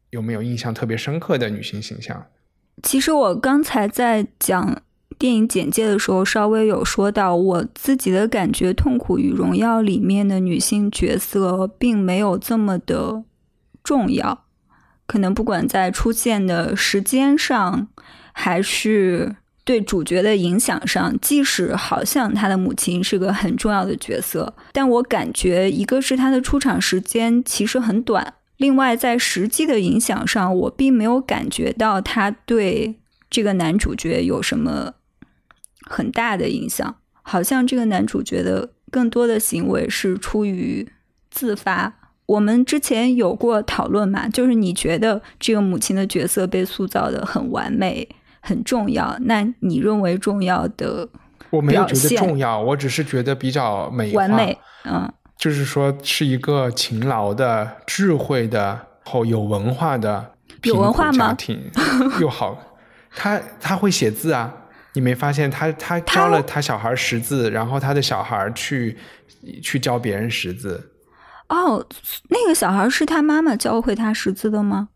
[0.09, 2.25] 有没有印象特别深刻的女性形象？
[2.81, 4.81] 其实我刚才在讲
[5.19, 13.23] 电影简介的时候，稍微有说到我自己的感觉，《痛苦与荣耀》里面的女性角色并没有这么的
[13.83, 14.45] 重要，
[15.05, 17.87] 可能不管在出现的时间上。
[18.33, 32.95] 还是对主角的影响上，即使好像他的母亲是个很重要的角色，但我感觉一个是他的出场时间其实很短，另外在实际的影响上，我并没有感觉到他对
[33.29, 34.93] 这个男主角有什么
[35.85, 40.89] 很大的影响，好像这个男主角的更多的行为是出于
[41.29, 41.97] 自发。
[42.25, 48.07] 我们之前有过讨论嘛，就是你觉得这个母亲的角色被塑造的很完美。
[48.41, 51.07] 很重要，那你认为重要的？
[51.49, 54.57] 我没有觉得重要，我只是觉得比较美完美。
[54.85, 61.69] 嗯，就是说是一个勤劳的、智慧的、后有文化的、有文化家庭
[62.19, 62.57] 又好。
[63.13, 64.53] 他他会写字啊，
[64.93, 68.97] 你没发现他他教了他小孩识字，然后他的小孩去
[69.61, 70.91] 去教别人识字。
[71.49, 71.85] 哦，
[72.29, 74.87] 那个小孩是他妈妈教会他识字的吗？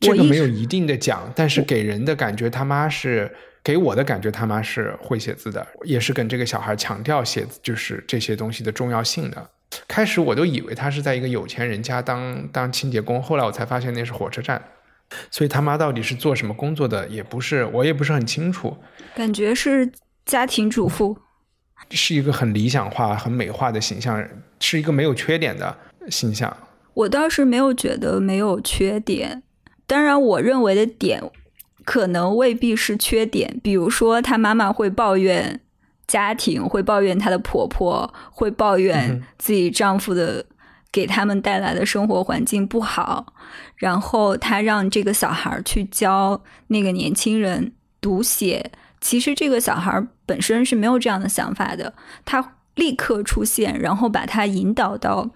[0.00, 3.34] 这个没有一定的讲，但是给人的感觉他妈是
[3.64, 9.50] 给我的感觉他妈是会写字的，也是跟这个小孩强调写就是这些东西的重要性的。
[9.86, 14.62] 开始我都以为他是在一个有钱人家当当清洁工，后来我才发现那是火车站，
[15.30, 18.76] 所以他妈到底是做什么工作的也不是，我也不是很清楚。
[19.14, 19.90] 感觉是
[20.24, 21.18] 家庭主妇，
[21.90, 24.26] 是一个很理想化、很美化的形象，
[24.60, 25.76] 是一个没有缺点的
[26.08, 26.56] 形象。
[26.94, 29.42] 我倒是没有觉得没有缺点。
[29.88, 31.20] 当然，我认为的点
[31.84, 33.58] 可能未必是缺点。
[33.60, 35.60] 比如说，她妈妈会抱怨
[36.06, 40.44] 家庭，会抱怨她的婆婆，会抱怨自己丈夫的
[40.92, 43.32] 给他们带来的生活环境不好。
[43.76, 48.70] 然后她让这个小孩去教那个年轻人读写。
[49.00, 55.30] 其实这个小孩本身是没有这样的想法的，他立刻出现，然后把他引导到，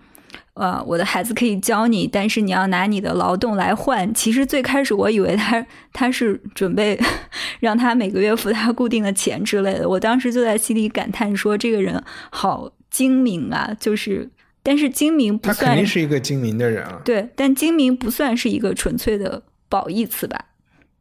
[0.54, 4.12] 呃，我的孩子可以教你，但是你要拿你的劳动来换。
[4.12, 6.98] 其实最开始我以为他他是准备
[7.60, 13.74] 让他每个月付他固定的钱之类的，我当时就在心里感叹说，这个人好精明啊！
[13.80, 14.28] 就是，
[14.62, 17.00] 但是精明不算，他肯定是一个精明的人啊。
[17.02, 20.38] 对，但精明不算是一个纯粹的褒义词吧。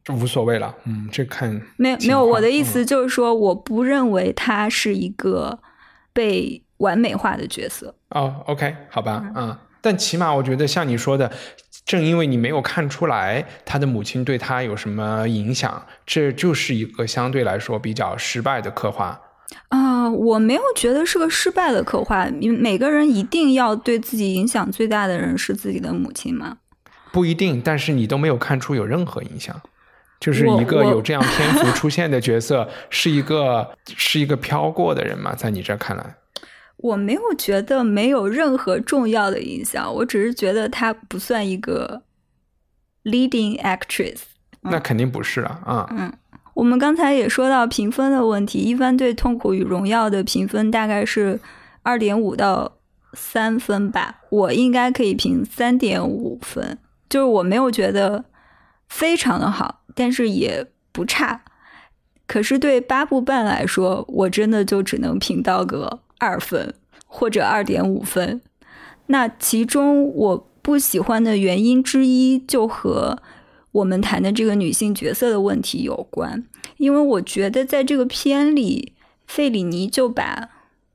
[0.03, 5.59] 这无所谓了，嗯，这看没有没有，我的意思就是说，我不认为他是一个
[6.13, 7.93] 被完美化的角色。
[8.11, 11.31] 哦，OK，好吧，嗯，但起码我觉得像你说的，
[11.85, 19.19] 正因为你没有看出来他的母亲对他有什么影响，这就是一个相对来说比较失败的刻画。
[19.69, 22.25] 啊，我没有觉得是个失败的刻画。
[22.25, 26.57] 你每个人一定要对自己影响最大的人是自己的母亲吗？
[27.11, 29.61] 不一定，但是你都没有看出有任何影响。
[30.19, 35.33] 就是一个有这样篇幅出现的角色，是一个是一个飘过的人吗？
[35.35, 36.15] 在你这看来，
[36.81, 42.03] 我没有觉得没有任何重要的影响，我只是觉得她不算一个
[43.03, 44.21] leading actress。
[44.61, 45.87] 那肯定不是啊啊。
[45.91, 46.11] 嗯，
[46.53, 51.39] 我们刚才也说到评分的问题，一般对《痛苦与荣耀》的评分大概是
[51.83, 52.77] 二点五到
[53.13, 56.77] 三分吧，我应该可以评三点五分，
[57.09, 58.25] 就是我没有觉得
[58.87, 59.81] 非常的好。
[59.93, 61.43] 但是也不差，
[62.25, 66.73] 可是对八部半来说，我真的就只能评到个二分
[67.05, 68.39] 或者二点五分。
[69.07, 73.21] 那其中我不喜欢的原因之一，就和
[73.73, 76.45] 我们谈的这个女性角色的问题有关。
[76.77, 78.93] 因为我觉得在这个片里，
[79.25, 80.49] 费里尼就把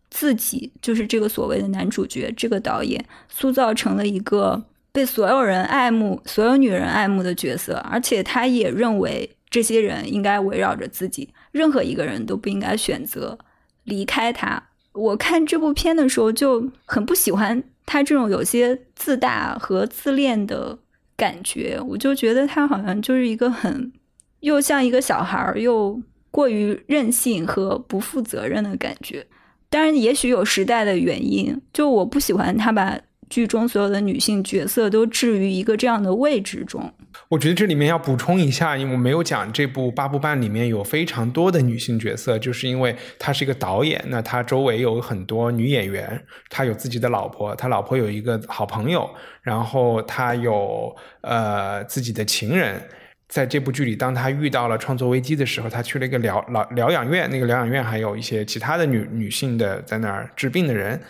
[0.09, 4.65] 自己，就是这个所谓的男主角，这个导演塑造成了一个。
[4.93, 13.39] 被所有人爱慕、所有女人爱慕的角色，而且他也认为这些人应该围绕着自己，任何一个人都不应该选择
[13.85, 14.66] 离开他。
[14.97, 20.79] 我看这部片的时候就很不喜欢他这种有些自大和自恋的
[21.17, 23.93] 感觉，我就觉得他好像就是一个很
[24.41, 29.27] 又像一个小孩，又过于任性和不负责任的感觉。
[29.69, 32.99] 当然，也许有时代的原因，就我不喜欢他吧。
[33.29, 36.93] 剧中所有的女性角色都置于一个这样的位置中。
[37.29, 49.09] 我觉得这里面要补充一下，因为我没有讲这部八部半里面有非常多的女性角色，就是因为他是一个导演，那他周围有很多女演员，他有自己的老婆，他老婆有一个好朋友，
[49.43, 52.81] 然后他有呃自己的情人。
[53.29, 61.01] 在这部剧里，当他遇到了创作危机的时候，他去了一个疗老疗养院，那个疗养院还有一些其他的女女性的在那儿治病的人。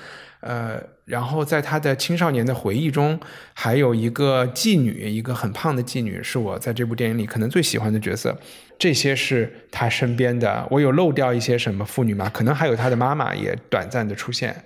[0.40, 3.18] 呃，然后在他的青少年的回忆中，
[3.54, 8.36] 还有一个妓女，一个很胖的妓女，是我在这部电影里可能最喜欢的角色。
[8.76, 12.28] 这些是他身边的，我有漏掉一些什么妇女吗？
[12.28, 14.64] 可能还有他的妈妈也短暂的出现。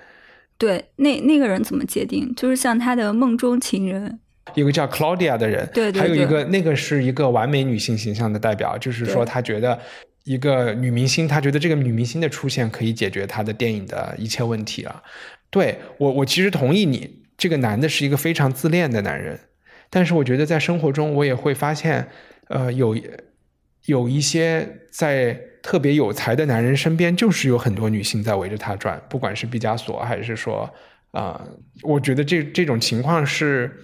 [0.57, 2.35] 对，那那个人怎么界定？
[2.35, 4.19] 就是像他的梦中情人，
[4.55, 9.79] 一个叫 Claudia 的人，对，还有一个那个是一个完美女性形象的代表，就是说他觉得
[10.25, 15.03] 一个女明星，他觉得这个女明星的出现可以解决他的电影的一切问题啊。
[15.51, 17.21] 对我，我其实同意你。
[17.41, 19.41] 这个男的是一个非常自恋的男人，
[19.89, 22.07] 但是我觉得在生活中，我也会发现，
[22.49, 22.95] 呃，有
[23.87, 25.33] 有一些在
[25.63, 30.71] 特别有才的男人身边，就是有很多女性在围着他转，不管是毕加索，还是说，
[31.13, 31.43] 啊，
[31.83, 33.75] 我觉得这这种情况是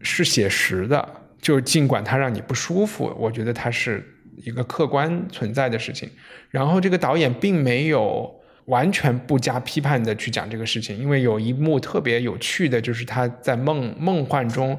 [0.00, 1.08] 是写实的。
[1.40, 4.04] 就尽管他让你不舒服，我觉得他是
[4.38, 6.10] 一个客观存在的事情。
[6.50, 8.40] 然后这个导演并没有。
[8.66, 14.78] 完全不加批判的去讲这个事情，因为有一幕特别有趣的，就是他在梦梦幻中，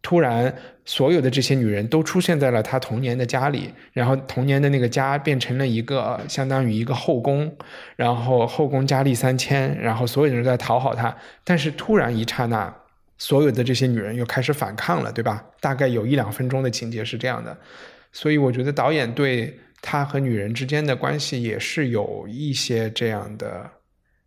[0.00, 7.54] 突然所有的这些女人都出现在了他童年的家里，然后童年的那个家变成了一个相当于一个后宫，
[7.96, 12.74] 然后后宫佳丽三千，然后所有人都在讨好他，但是突然一刹那，
[13.18, 15.44] 所有的这些女人又开始反抗了，对吧？
[15.60, 17.58] 大概有一两分钟的情节是这样的，
[18.12, 19.60] 所以我觉得导演对。
[19.88, 23.70] 他和女人之间的关系也是有一些这样的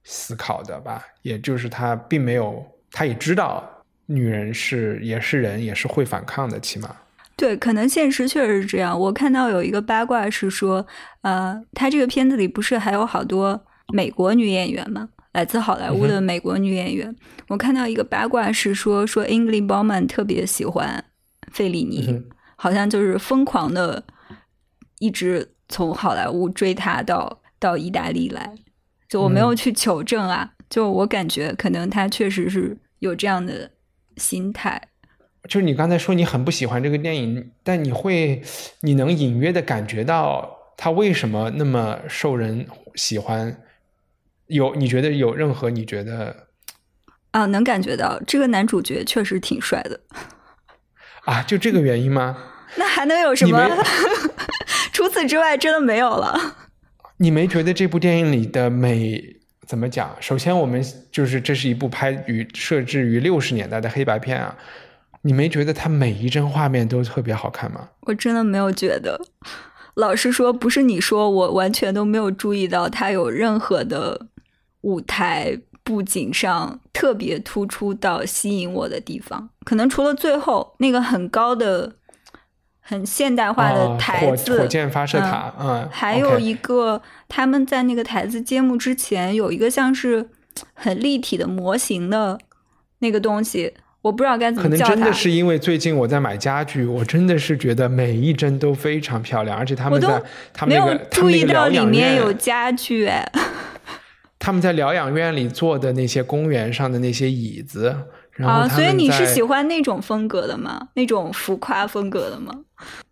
[0.06, 3.70] 思考的吧，也就是他并没有，他也知道
[4.06, 6.96] 女人是也是人，也是会反抗的，起码
[7.36, 8.98] 对，可能现实确实是这样。
[8.98, 10.88] 我看到有一个八卦是说，
[11.24, 13.62] 呃，他这个片子里不是还有好多
[13.94, 15.10] 美国女演员吗？
[15.34, 17.14] 来自好莱坞的美国女演员。
[17.50, 21.04] 我看到一个八卦是说，说 Ingrid Bauman 特别喜欢
[21.52, 22.24] 费里尼，
[22.56, 24.02] 好像就是疯狂的。
[25.00, 28.56] 一直从好莱坞追他到到意大利来，
[29.08, 33.72] 就我没有去求证啊，就我感觉可能他确实是有这样的
[34.18, 34.90] 心态。
[35.50, 38.44] 就是你刚才说你很不喜欢这个电影，但你会，
[38.82, 43.62] 你能隐约的感觉到他为什么那么受人喜欢？
[44.48, 46.48] 有你觉得有任何你觉得
[47.30, 50.02] 啊，能感觉到这个男主角确实挺帅的
[51.26, 51.44] 啊？
[51.44, 52.36] 就这个原因吗？
[52.76, 53.68] 那还能有什么？
[54.94, 56.56] 除此之外，真的没有了。
[57.18, 60.16] 你没觉得这部电影里的美怎么讲？
[60.20, 64.56] 首先，我们就是这是一部拍于设置于六十年代的黑白片啊。
[65.22, 67.90] 你没觉得它每一帧画面都特别好看吗？
[68.02, 69.20] 我真的没有觉得。
[69.96, 74.28] 老实说，不是你说，我完全都没有注意到它有任何的
[74.82, 79.50] 舞台布景上特别突出到吸引我的地方。
[79.66, 81.98] 可能除了最后那个很高的、
[82.90, 90.28] 很现代化的台子，火箭发射塔，嗯，还有一个他们在那个台子揭幕之前有一个像是
[90.74, 92.40] 很立体的模型的
[92.98, 93.72] 那个东西。
[94.02, 100.08] 我不知道该怎么叫可能真的是因为最近我在买家具，我真的是觉得每一帧都非常漂亮，而且他们在
[100.52, 103.24] 他们那个他们那个疗养院有家具哎。
[104.40, 107.96] 他们在疗养院里坐的那些公园上的那些椅子，
[108.40, 110.88] 然后所以你是喜欢那种风格的吗？
[110.94, 112.54] 那种浮夸风格的吗？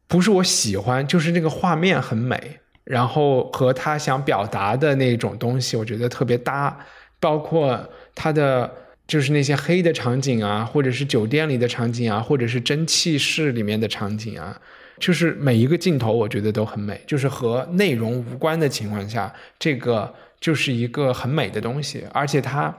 [0.07, 6.77] 不是我喜欢，就是那个画面很美，然后和他想表达的那种东西，我觉得特别搭，
[7.19, 8.71] 包括他的。
[9.07, 14.53] 就是那些黑的场景啊，或者是酒店里的场景啊，或者是蒸汽室里面的场景啊，
[14.99, 16.99] 就是每一个镜头，我觉得都很美。
[17.07, 22.03] 就是和内容无关的情况下，这个就是一个很美的东西。
[22.11, 22.75] 而且它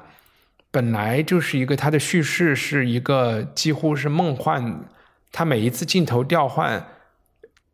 [0.78, 4.80] 本来就是一个它的叙事是一个几乎是梦幻，
[5.32, 6.86] 它每一次镜头调换，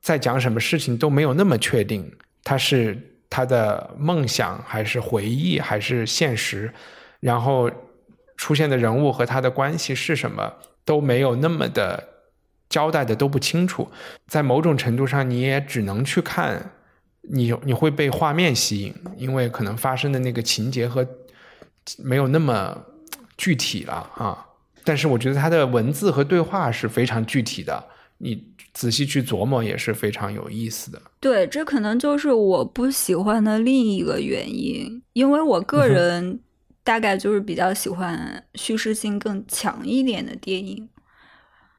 [0.00, 2.10] 在讲什么事情都没有那么确定，
[2.42, 2.98] 它是
[3.28, 6.72] 他的梦想还是回忆还是现实，
[7.20, 7.70] 然后。
[8.36, 10.52] 出现的人物和他的关系是什么
[10.84, 12.02] 都没有那么的
[12.68, 13.88] 交代的都不清楚，
[14.26, 16.72] 在某种程度上你也只能去看，
[17.22, 21.06] 你你会被画面吸引，因为可能发生的那个情节和
[21.98, 22.76] 没有那么
[23.36, 24.46] 具体了啊。
[24.84, 27.84] 但是我觉得他的文字和对话是非常具体的，
[28.18, 31.00] 你仔细去琢磨也是非常有意思的。
[31.20, 36.40] 对，这可能就是我不喜欢的另一个原因，因为我个人。
[36.86, 40.86] 大概就是比较喜欢叙事性更强一点的电影，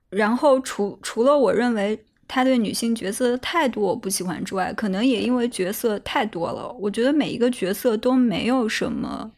[0.09, 9.31] 然后除除了我认为他对女性角色的态度我不喜欢之外，可能也因为角色太多了，我觉得每一个角色都没有什么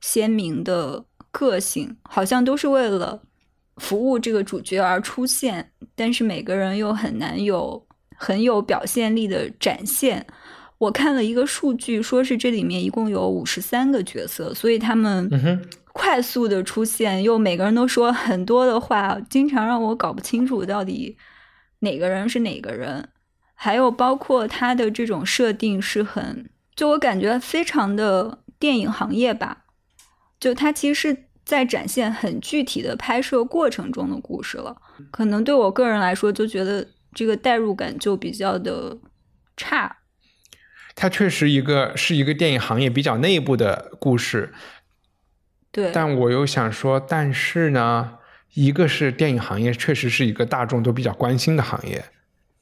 [0.00, 3.22] 鲜明的个性，好像都是为了
[3.76, 10.26] 服务这个主角而出现，但是每个人又很难有很有表现力的展现。
[10.78, 15.30] 我看了一个数据，说是这里面一共有五十三个角色，所以他们
[15.92, 21.16] 快速的出现，又每个人都说很多的话，经常让我搞不清楚到底
[21.80, 23.08] 哪个人是哪个人。
[23.54, 29.64] 还有包括他的这种设定是很，就我感觉非常的电影行业吧，
[30.40, 34.74] 就它其实是在展现很具体的拍摄过程中的故事了。
[35.10, 38.96] 可能对我个人来说，就觉得这个代入感就比较的
[39.56, 39.98] 差。
[40.96, 44.52] 它确实一个是一个电影行业比较内部的故事，
[45.70, 45.90] 对。
[45.92, 48.18] 但我又想说，但是呢，
[48.54, 52.04] 一个是电影行业确实是一个大众都比较关心的行业，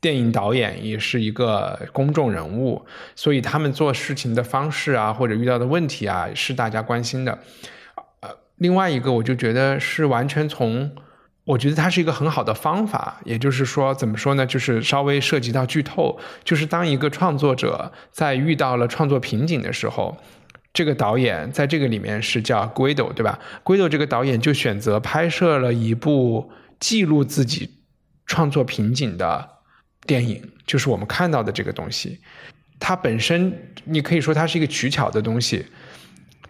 [0.01, 2.85] 电影导演也是一个公众人物，
[3.15, 7.39] 所以他们做事情的方式啊，或者遇到的问题啊，是大家关心的。
[8.21, 10.91] 呃，另外一个，我就觉得是完全从。
[11.45, 14.45] 我觉得它是一个很好的方法，也就是说，怎么说呢？
[14.45, 20.19] 就是稍微涉及到剧透，就是当一个创作者在遇到了创作瓶颈的时候，
[20.75, 27.71] 这个导演在这个里面是叫 Guido，对吧？Guido 这个导演就选择拍摄了一部记录自己
[28.27, 29.49] 创作瓶颈的
[30.09, 32.19] 电影，就是我们看到的这个东西。
[32.81, 33.53] 它本身
[33.85, 35.65] 你可以说它是一个取巧的东西，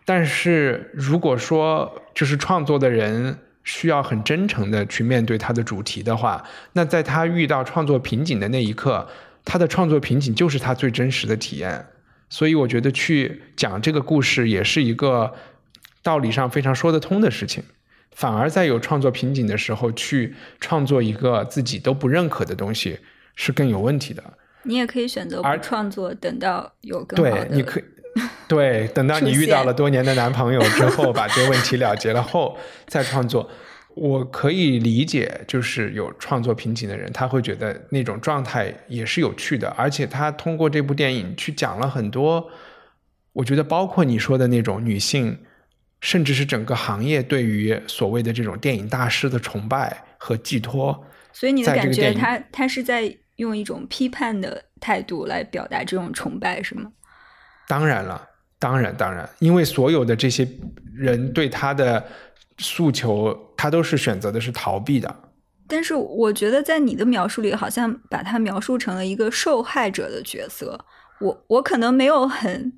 [0.07, 3.39] 但是如果说就是创作的人。
[3.65, 6.43] 需要很真诚的去面对他的主题的话，
[6.73, 9.07] 那在他遇到创作瓶颈的那一刻，
[9.45, 11.85] 他的创作瓶颈就是他最真实的体验。
[12.31, 15.35] 所以我觉得去讲这个故事也是一个
[16.03, 17.63] 道理上非常说得通的事情。
[18.13, 22.99] 反而在有创作瓶颈的时候去创作一个自己都不认可的东西
[23.39, 24.23] 是更有问题的。
[24.65, 27.47] 你也可以选择不创作，等到有更好的。
[27.47, 27.85] 对，你可以。
[28.49, 32.59] 对，等到你遇到了多年的男朋友之后，把这个问题了结了后
[32.89, 33.49] 再创作。
[33.95, 42.51] 我可以理解，就是有创作瓶颈的人，他会觉得那种状态也是有趣的，而且他通过这部电影去讲了很多，
[43.35, 45.39] 我觉得包括你说的那种女性，
[46.01, 51.05] 甚至是整个行业对于所谓的这种电影大师的崇拜和寄托。
[51.33, 56.93] 所以你的感觉，他他是在用一种批判的态度来表达这种崇拜，是吗？
[57.67, 58.29] 当然了，
[58.61, 60.49] 当然当然，因为所有的这些
[60.95, 62.05] 人对他的。
[62.61, 65.15] 诉求，他都是选择的是逃避的。
[65.69, 70.85] 但是我觉得，在你的描述里，好像把他描述成了一个受害者的角色。
[71.21, 72.73] 我我可能没有很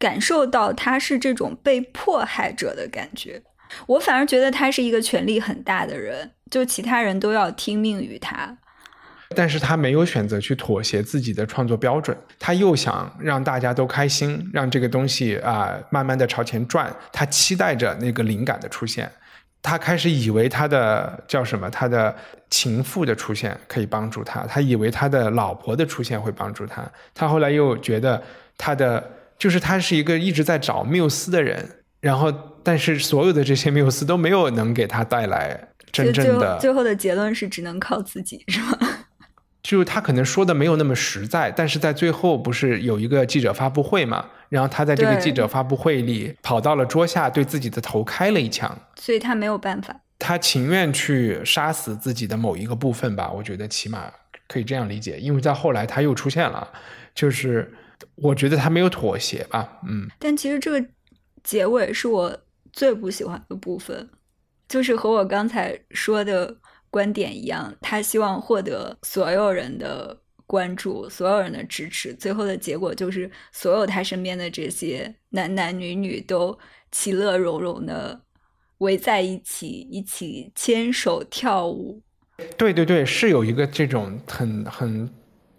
[0.00, 3.40] 感受到他是这种被迫害者的感觉。
[3.86, 8.58] 我反而觉得他是一个权力很大的人，就其他人都要听命于他。
[9.34, 16.94] 但是他没有选择去妥协自己的创作标准，他又想让大家都开心，让这个东西啊慢慢的朝前转。
[17.12, 19.10] 他期待着那个灵感的出现，
[19.62, 22.14] 他开始以为他的叫什么，他的
[22.50, 26.84] 情妇的出现可以帮助他，他以为他的老婆的出现会帮助他。
[27.14, 28.22] 他后来又觉得
[28.58, 31.68] 他的就是他是一个一直在找缪斯的人，
[32.00, 36.58] 然后但是所有的这些缪斯都没有能给他带来真正的。
[36.58, 38.78] 最后的结论是只能靠自己，是吗？
[39.62, 44.28] 就是他可能说的没有那么实在，但是在最后不是有一个记者发布会嘛？
[44.48, 53.30] 然后他在这个记者发布会里跑到了桌下，对自己的头开了一枪，所以他没有办法，他情愿去杀死自己的某一个部分吧？
[53.30, 54.12] 我觉得起码
[54.48, 56.68] 可以这样理解，因为在后来他又出现了，
[57.14, 57.72] 就是
[58.16, 59.80] 我觉得他没有妥协吧？
[59.88, 60.84] 嗯，但其实这个
[61.44, 62.36] 结尾是我
[62.72, 64.10] 最不喜欢的部分，
[64.68, 66.56] 就是和我刚才说的。
[66.92, 70.14] 观点一样，他希望获得所有人的
[70.46, 72.12] 关注，所有人的支持。
[72.12, 76.56] 最后的结果就是，所有他身边的这些男男女女都
[76.90, 78.20] 其乐融融的
[78.78, 82.02] 围在一起，一起牵手跳舞。
[82.58, 85.10] 对对对，是有一个这种很很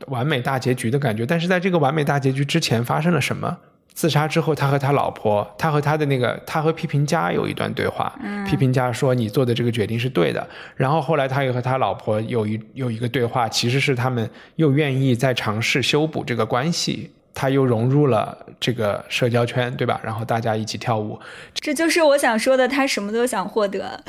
[0.06, 1.26] 完美大结局的感觉。
[1.26, 3.58] 但是在这个完美大结局之前，发生了什么？
[3.94, 8.14] 自杀之后，他和他老婆，他和他的那个，他和批评家有一段对话。
[8.48, 17.12] 批评家说：“你做的这个决定是对的。”然后后来他又和他老婆有一有一个对话，其实是他们又愿意再尝试修补这个关系。
[17.36, 20.00] 他又融入了这个社交圈，对吧？
[20.04, 21.20] 然后大家一起跳舞。
[21.56, 24.04] 这就是我想说的，他什么都想获得，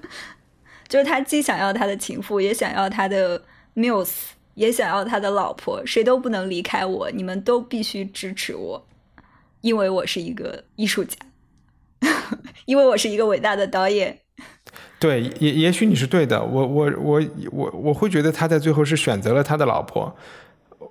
[0.88, 3.42] 就是他既想要他的情妇，也想要他的
[3.74, 8.86] muse，也想要他的老婆，谁都不能离开我，你们都必须支持我。
[9.60, 11.16] 因为我是一个艺术家，
[12.66, 14.18] 因为我是一个伟大的导演。
[15.00, 16.42] 对，也也许你是对的。
[16.42, 20.16] 我我我我我会觉得他在最后是选择了他的老婆，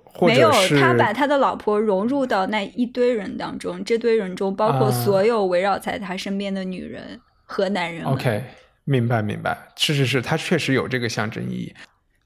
[0.04, 8.04] 或者是他把他的老婆融入到那一堆人当中，这堆人中包括所有围绕在他身边的女人和男人。
[8.04, 8.44] OK，
[8.84, 11.74] 明白明白，是是是，他确实有这个象征意义。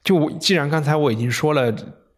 [0.03, 1.73] 就我既然刚才我已经说了。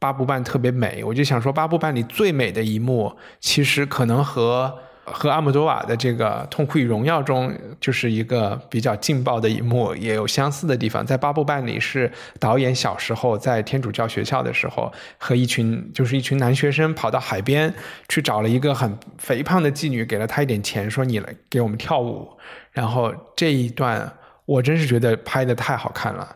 [0.05, 4.71] 八部半特别美，我就想说，八部半里最美的一幕，其实可能和
[5.03, 7.51] 和阿姆多瓦的这个《痛苦与荣耀》中，
[7.81, 11.03] 就是一个比较劲爆的一幕，也有相似的地方。
[11.03, 17.73] 在八部半里，是导演小时候在天主教学校的时候，和一群就是一群男学生跑到海边
[18.07, 22.29] 去找了一个很肥胖的妓女，给了他一点钱，说你来给我们跳舞。
[22.71, 24.13] 然后这一段，
[24.45, 26.35] 我真是觉得拍的太好看了。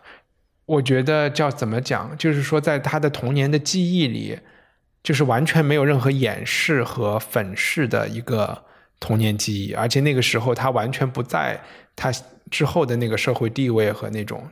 [0.70, 4.38] 我觉得叫怎么讲，就是说，在他的童年的记忆里，
[5.02, 8.66] 就是完全没有任何掩饰和粉饰的一个
[9.00, 11.60] 童年记忆，而且那个时候他完全不在
[11.96, 12.12] 他
[12.52, 14.48] 之后的那个社会地位和那种，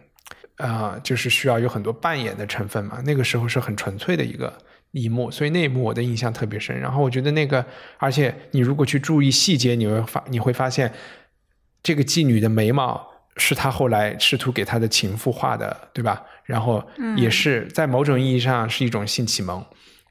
[0.55, 2.99] 啊，就是需要有很多扮演的成分嘛。
[3.05, 4.51] 那个时候是很纯粹的一个
[4.93, 6.79] 一幕，所以那一幕我的印象特别深。
[6.79, 7.63] 然后我觉得那个，
[7.99, 10.91] 而且你如果去注意细节，你会发你会发现，
[11.83, 13.16] 这个妓女的眉毛。
[13.37, 16.21] 是他后来试图给他的情妇画的，对吧？
[16.43, 16.83] 然后
[17.15, 19.63] 也是在某种意义上是一种性启蒙。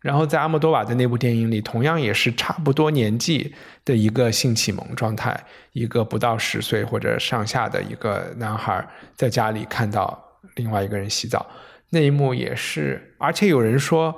[0.03, 3.53] 然后在阿莫多瓦的那部电影里，同样也是差不多年纪
[3.85, 5.37] 的一个性启蒙状态，
[5.73, 10.23] 一个不到十岁或者上下的一个男孩在家里看到
[10.55, 11.45] 另外一个人洗澡，
[11.91, 13.15] 那一幕也是。
[13.19, 14.15] 而且有人说，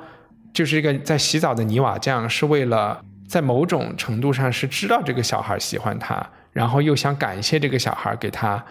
[0.53, 8.63] 就是一个在洗澡的泥瓦匠是为了在某种程度上是知道这个小孩喜欢他，然后又想感谢这个小孩给他。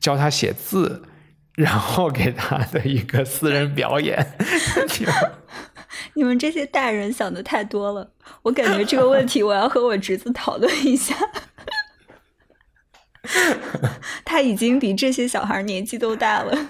[0.00, 1.02] 教他写字，
[1.54, 4.36] 然后给他的一个私人表演。
[6.14, 11.14] 你们这些大人想的太多了，我感觉这个问题我要和我侄子讨论一下。
[14.24, 16.68] 他已经比这些小孩年纪都大了。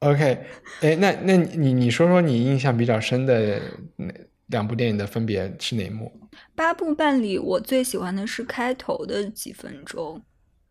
[0.00, 0.44] OK，
[0.80, 3.60] 哎，那那你你说说你印象比较深的
[3.96, 4.12] 那
[4.48, 6.12] 两部电影的分别是哪一幕？
[6.56, 10.20] 八部半里，我最喜欢的是开头的几分钟。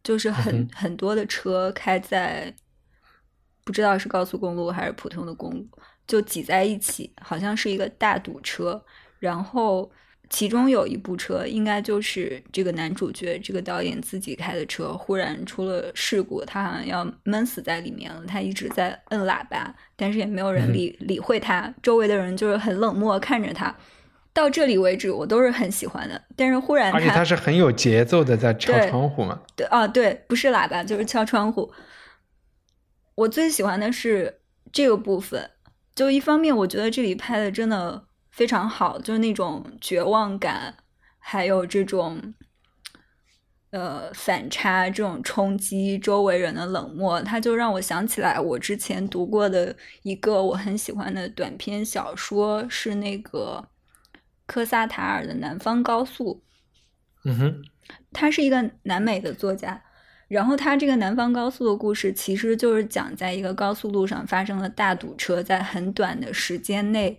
[0.04, 2.54] 就是很很多的车开在
[3.64, 5.68] 不知道是高速公路还是普通的公路，
[6.08, 8.84] 就挤在一起，好像是一个大堵车。
[9.20, 9.92] 然后
[10.32, 18.26] 其中有一部车，应该就是这个男主角这个导演自己开的车，忽然出了事故，他好像要闷死在里面了。
[18.26, 23.76] 他一直在摁喇叭，但是也没有人理理会他，周围的人就是很冷漠看着他。
[24.34, 26.22] 到这里为止，我都是很喜欢的。
[26.38, 29.42] 但是忽然，而且他是很有节奏的在敲窗户嘛？
[29.58, 31.70] 对啊，对，不是喇叭就是敲窗户。
[33.16, 34.40] 我最喜欢的是
[34.72, 35.52] 这个部分，
[35.94, 40.76] 就一方面我觉得这里拍的真的非常好，就是那种绝望感，
[41.20, 42.34] 还有这种
[43.72, 53.68] 呃反差，这种冲击，周围人的冷漠，它就让我想起来我之前读过的一个我很喜欢的短篇小说，是那个。
[54.52, 56.44] 科萨塔尔的《南方高速》，
[57.30, 57.62] 嗯哼，
[58.12, 59.82] 他是一个南美的作家，
[60.28, 67.18] 然后他这个南方高速的故事，其实就是讲在一个高速路上发生了大堵车，在很短的时间内，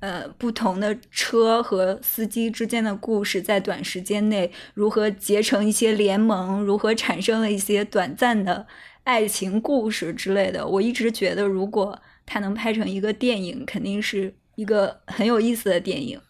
[0.00, 8.66] 呃，不同的车和司机之间的故事，在短时间内如何结成一些联盟，如何产生了一些短暂的
[9.04, 10.66] 爱情故事之类的。
[10.66, 16.20] 我一直觉得，如果他能拍成一个电影，肯定是一个很有意思的电影。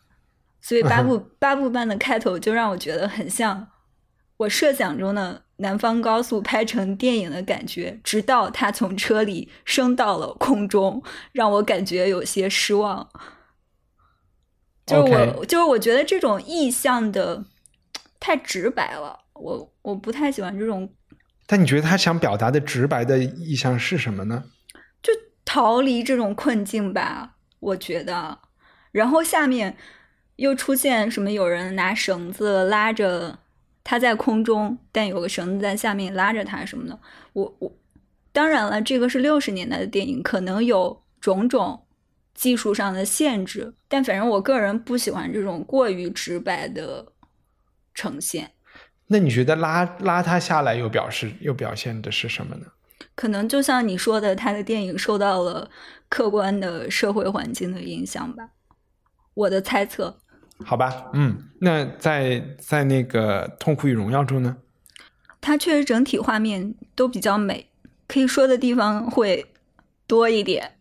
[0.68, 3.66] 所以八 部八部半的开头就让我觉得很像
[4.36, 11.02] 我设想中的南方高速拍成电影的感觉，直到他从车里升到了空中，
[11.32, 13.08] 让我感觉有些失望。
[14.84, 17.42] 就是我，就是我觉得这种意象的
[18.20, 20.92] 太直白了，我我不太喜欢这种。
[21.46, 24.44] 但你觉得他想表达的直白的意象是什么呢？
[25.02, 25.10] 就
[25.46, 28.40] 逃离这种困境吧，我觉得。
[28.92, 29.78] 然后下面。
[30.38, 31.32] 又出现什么？
[31.32, 33.40] 有人拿绳子拉着
[33.82, 36.96] 他在空中，但有个绳子在下面拉着他什么的。
[37.32, 37.72] 我我
[38.32, 41.82] 当然了，这个是六十年代的电影，可能有种种
[42.34, 47.12] 技术上的限制，但反正我个人不喜欢这种过于直白的
[47.92, 48.52] 呈现。
[49.08, 52.66] 那你觉得拉拉他下来又表示又表现的是什么呢？
[53.16, 55.68] 可能就像你说的，他的电影受到了
[56.08, 58.50] 客观的社会环境的影响吧。
[59.34, 60.20] 我的猜测。
[60.64, 64.56] 好吧，嗯，那在在那个《痛苦与荣耀》中呢？
[65.40, 67.66] 它确实整体画面都比较美，
[68.06, 69.46] 可以说的地方会
[70.06, 70.72] 多一点。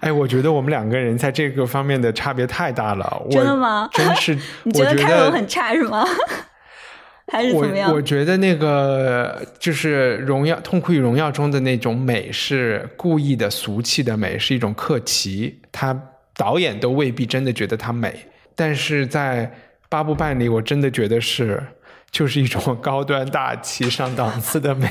[0.00, 3.26] 哎，我觉得我们两个人在这个方面的差别太大了。
[3.30, 3.88] 真的吗？
[3.92, 4.38] 真是？
[4.64, 6.06] 你觉得开头很差是吗？
[7.30, 7.92] 还是怎么样？
[7.92, 16.00] 我觉得那个就是《荣耀》《痛苦与荣耀》中的那种美是故意的俗气的美，是一种客气，他
[16.34, 18.26] 导演都未必真的觉得它美。
[18.58, 19.52] 但是在
[19.88, 21.62] 八部半里，我真的觉得是，
[22.10, 24.90] 就是一种高端大气上档次的美。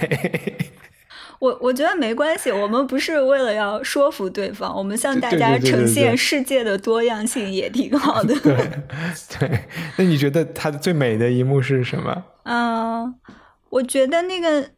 [1.39, 8.33] 我我觉得没关系，我们不是为了要说服对方，我们向大家呈现世界的多样性也挺好的。
[8.39, 8.55] 对
[9.37, 9.59] 对，
[9.97, 12.23] 那你觉得它的最美的一幕是什么？
[12.43, 13.13] 嗯，
[13.69, 14.69] 我觉得那个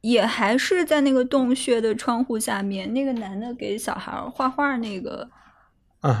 [0.00, 5.30] 也还是在那个洞穴的窗户下面，那个男的给小孩画画那个。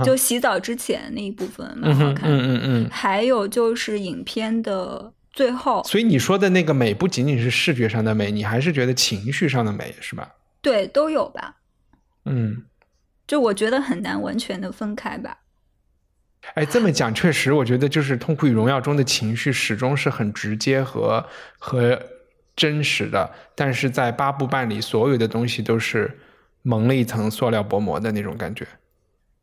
[0.04, 5.82] 就洗澡之前那一部分蛮好看，嗯嗯嗯，还有就是影片的最后。
[5.84, 10.28] 所以你说的那个美不仅仅是视觉上的美，你还是觉得情绪上的美是吧？
[10.62, 11.56] 对，都有吧。
[12.24, 12.64] 嗯，
[13.26, 15.38] 就我觉得很难完全的分开吧。
[16.54, 21.24] 哎，这么讲确实，我觉得就是《痛苦与荣耀》中的情绪始终是很直接和
[21.58, 22.00] 和
[22.56, 26.18] 真实的，但是在八部半里，所有的东西都是
[26.62, 28.66] 蒙了一层塑料薄膜的那种感觉。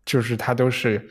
[0.06, 1.10] 就是他都是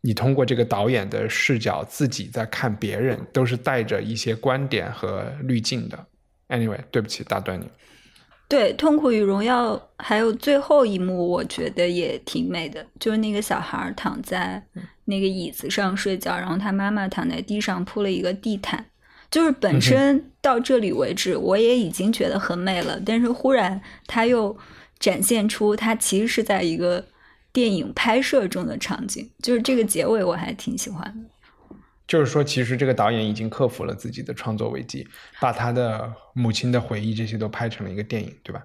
[0.00, 6.06] 你通过这个导演的视角自己在看别人，都是带着一些观点和滤镜的。
[6.48, 7.68] Anyway，对不起打断你。
[8.48, 14.64] 对，《痛苦与荣耀》还有最后一幕，我觉得也挺美的，就是那个小孩躺在
[15.04, 18.86] 那个椅子上睡觉，然后他妈妈躺在地上铺了一个地毯。
[19.30, 24.56] 就是本身到这里为止，我也已经觉得很美了，但是忽然他又
[24.98, 27.04] 展现出他其实是在一个。
[27.52, 31.30] 电影拍摄中的场景，就是这个结尾，我还挺喜欢的。
[32.06, 35.06] 就是说，其实这个导演已经克服了自己的创作危机，
[35.40, 38.62] 把他的母亲的回忆这些都拍成了一个电影，对吧？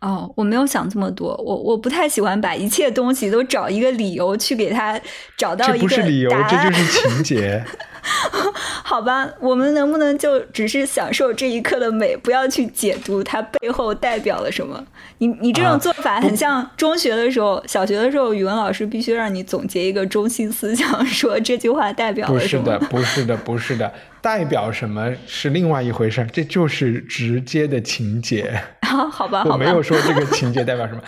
[0.00, 5.00] 哦，我没有想这么多，我我不太喜欢把一切东西都找一个理由去给他
[5.38, 7.64] 找到一个这不是理由，这就是情节。
[8.84, 14.84] 好吧，我们能不能就只是享受这一刻的美，不要去解读它背后代表了什么？
[15.18, 22.62] 你你这种做法很像中学的时候、小学的时候，语文老师必须让你总结一个中心思想，说这句话代表了什么？
[22.62, 28.60] 不是的，不是的，不是的， 代表什么是另外一回事，这就是直接的情节。
[28.82, 31.00] 好吧，我没有说这个情节代表什么。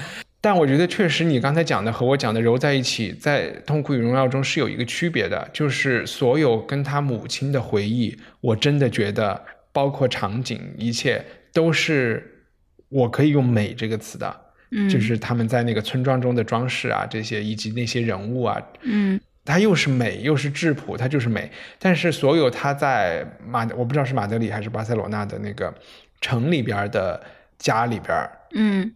[0.45, 9.43] 但我觉得确实，你刚才讲的和我讲的揉在一起，在《痛苦与荣耀》中是有一个区别的，就是所有跟他母亲的回忆，我真的觉得，
[9.73, 11.25] 包括场景，一切
[11.55, 12.45] 都是
[12.91, 14.41] 我可以用“美”这个词的。
[14.71, 21.51] 嗯，就是他们在那个村庄中的装饰啊，这些以及那些人物啊，嗯，它又是美又是质朴，它就是美。
[21.79, 25.75] 但是所有他在马，我不知道是马德里还是巴塞罗那的那个
[26.21, 27.19] 城里边的
[27.57, 28.15] 家里边，
[28.55, 28.95] 嗯，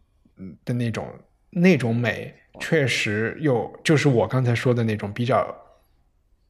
[0.66, 1.08] 的那种。
[1.50, 5.56] 那种美确实又，就是我刚才说的那种比较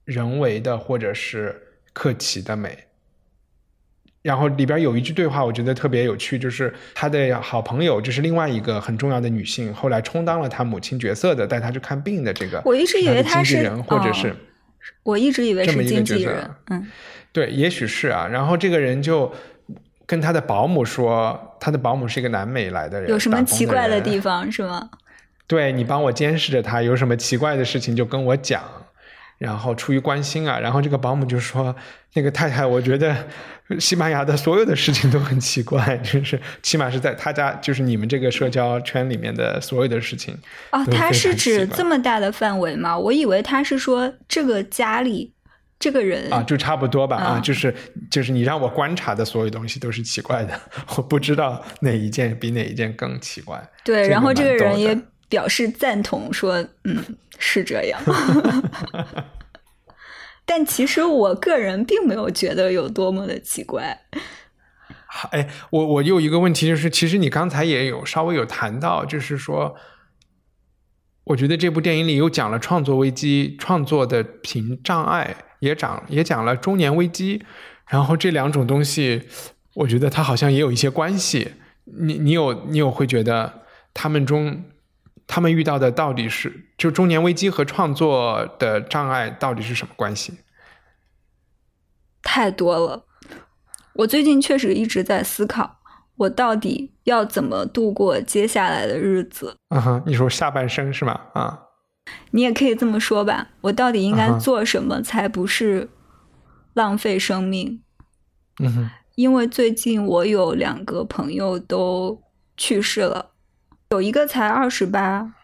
[0.05, 1.55] 人为的或者是
[1.92, 2.76] 客气的美。
[4.22, 12.61] 然后里边有一句对话，我觉得特别有趣，就是他的好朋友，就是另外一个很重要的女性，后来充当了他母亲角色的，带他去看病的这个。
[12.64, 14.34] 我一直以为他是人或者是，
[15.05, 16.51] 我一直以为是经纪人。
[16.68, 16.86] 嗯，
[17.32, 18.26] 对，也许是啊。
[18.26, 19.32] 然后这个人就。
[20.09, 24.89] 跟他的保姆说，他的保姆是一个南美来的人，有什么奇怪的地方是吗？
[25.47, 28.63] 对你帮我监视着他，有什么奇怪的事情就跟我讲，
[29.37, 31.77] 然后出于关心啊，然后这个保姆就说
[32.15, 33.15] ：“那个太太，我觉得
[33.79, 40.35] 西班牙的所有的事情都很奇怪，就是起码是在他家，就是你们这个社交圈里面的所有的事情。”
[40.73, 42.99] 哦，他是指这么大的范围吗？
[42.99, 45.35] 我以为他是说这个家里。
[45.79, 47.74] 这个人啊，就差不多吧啊，就是
[48.11, 50.61] 就是你让我观察的所有东西都是奇怪的，
[50.97, 53.70] 我不知道哪一件比哪一件更奇怪。
[53.85, 57.03] 对，然后这个人也表示赞同，说嗯
[57.39, 58.01] 是这样。
[60.45, 64.01] 但其实我个人并没有觉得有多么的奇怪。
[65.31, 69.76] 哎，我我有一个问题，就是其实你刚才也有稍微有谈到，就是说。
[71.24, 77.45] 我觉得这部电影里又讲了创作危机、创作的屏障碍，也讲也讲了中年危机，
[77.87, 79.29] 然后这两种东西，
[79.75, 81.53] 我觉得它好像也有一些关系。
[81.85, 83.63] 你你有你有会觉得
[83.95, 84.65] 他们中
[85.27, 90.39] 他们遇到的到底是就中年危机和创作的障碍到底是什么关系？
[92.23, 93.05] 太多了，
[93.95, 95.77] 我最近确实一直在思考。
[96.17, 99.57] 我到底要怎么度过接下来的日子？
[99.69, 101.19] 嗯哼，你说下半生是吗？
[101.33, 101.59] 啊，
[102.31, 103.49] 你也可以这么说吧。
[103.61, 105.89] 我到底应该做什么才不是
[106.75, 107.83] 浪费生命？
[108.61, 112.23] 嗯哼，因为最近我有两个朋友都
[112.57, 113.33] 去世了，
[113.91, 115.35] 有一个才二十八，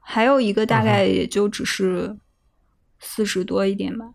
[0.00, 2.16] 还有一个大概也就只是
[2.98, 4.10] 四十多一点吧。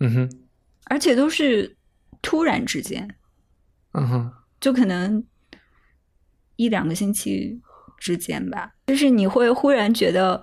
[0.00, 0.30] 嗯哼，
[0.86, 1.76] 而且都是
[2.20, 3.14] 突然之间。
[3.92, 4.32] 嗯哼。
[4.60, 5.24] 就可能
[6.56, 7.62] 一两个星期
[7.96, 10.42] 之间吧，就是你会忽然觉得，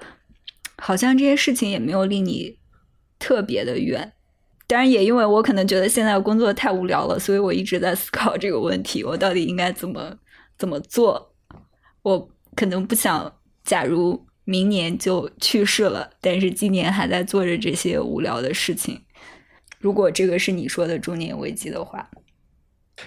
[0.77, 2.57] 好像这些事情也没有离你
[3.19, 4.13] 特别的远。
[4.67, 10.17] 当然，也因为我可能觉得现在工作太无聊了，所以我一直在思考这个问题：我到底应该怎么
[10.57, 11.33] 怎么做？
[12.01, 19.01] 我可能不想，假如明年就去世了，但是今年还在做着这些无聊的事情。
[19.79, 22.09] 如果这个是你说的中年危机的话。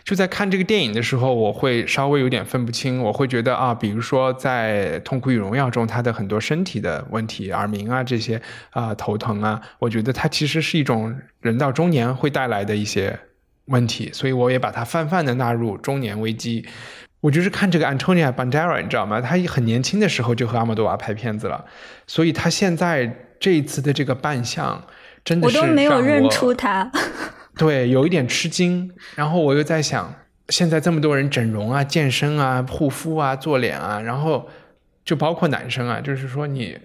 [0.05, 3.03] 就在看这个电影的时候，我会稍微有点分不清。
[3.03, 13.19] 我会觉得啊，比如说在《痛苦与荣耀》中，他的很多身体的问题、耳鸣啊这些啊头疼啊，我觉得它其实是一种人到中年会带来的一些
[13.67, 16.67] 问题，所以我也把它泛泛的纳入中年危机。
[17.21, 19.21] 我就是看这个 Antonia Banderas，你知道吗？
[19.21, 21.65] 他很年轻的时候就和阿莫多瓦拍片子了，
[22.07, 24.83] 所以他现在这一次的这个扮相，
[25.25, 26.91] 真的是我都没有认出他。
[27.61, 30.15] 对，有一点吃惊，然后我又在想，
[30.49, 34.49] 现在这么多人整容啊、健身啊、护肤啊、做脸啊，然后
[35.05, 36.79] 就包括男生啊，就是说你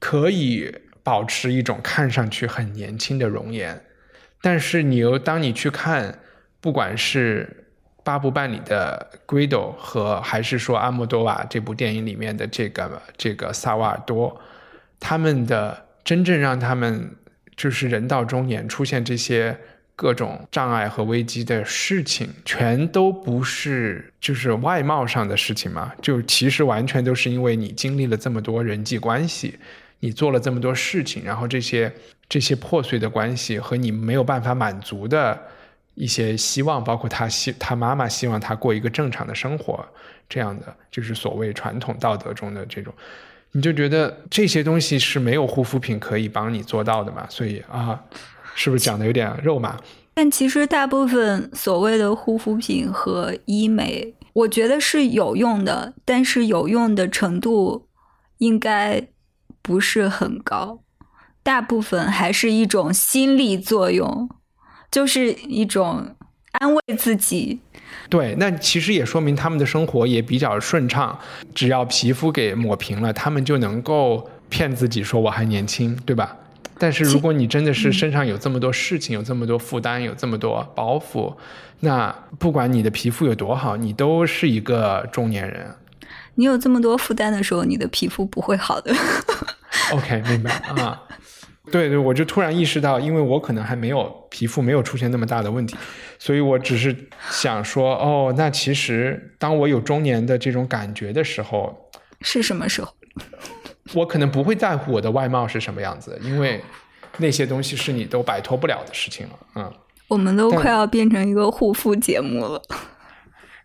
[0.00, 3.80] 可以保持一种看上去很年轻的容颜，
[4.42, 6.18] 但是你又当你去看，
[6.60, 7.68] 不管是
[8.02, 14.40] 八部半里的 Guido 和还是说阿莫多瓦这部电影里面的这个这个萨瓦尔多，
[14.98, 17.14] 他们的真正让他们
[17.54, 19.56] 就是人到中年出现这些。
[20.00, 25.92] 各种障碍和危机的事情，全都不是就是外貌上的事情嘛？
[26.00, 29.58] 就其实完全都是因为你经历了这么多人际关系，
[29.98, 31.92] 你做了这么多事情，然后这些
[32.28, 35.36] 这些破碎的关系和你没有办法满足的
[35.96, 39.84] 一些希望，包括他希他妈妈希望他过一个正常的生活，
[40.28, 42.94] 这样的就是所谓传统道德中的这种，
[43.50, 47.26] 你就觉得这些东西是没有护肤品可以帮你做到的嘛？
[47.28, 48.00] 所以啊。
[48.58, 49.78] 是不是讲的有点肉麻？
[50.14, 57.86] 但其实大部分所谓的护肤品和医美，我觉得是有用的，但是有用的程度
[58.38, 59.06] 应该
[59.62, 60.80] 不是很高。
[61.44, 64.28] 大部分还是一种心理作用，
[64.90, 66.16] 就是一种
[66.50, 67.60] 安慰自己。
[68.10, 71.16] 对，那其实也说明他们的生活也比较顺畅，
[71.54, 76.36] 只要皮肤给抹平了，他们就能够骗自己说我还年轻，对吧？
[76.78, 81.36] 但是如果你真的是身上有这么多事情，有这么多负担，有这么多包袱，
[81.80, 85.74] 那不管你的皮肤有多好，你都是一个中年人。
[86.36, 88.94] 你有这么多负担的时候，你的皮肤不会好的。
[89.92, 91.02] OK，明白啊。
[91.70, 95.76] 对对，我就突然意识到，因为我可能还没有皮肤没有出现那么大的问题，
[96.18, 96.96] 所以我只是
[97.30, 101.90] 想说，哦，那其实当我有中年的这种感觉的时候，
[102.22, 102.94] 是什么时候？
[103.94, 106.62] 我可能不会在乎我的外貌是什么样子，因为
[107.16, 109.38] 那些东西是你都摆脱不了的事情了。
[109.56, 109.72] 嗯，
[110.08, 112.62] 我们都快要变成一个护肤节目了。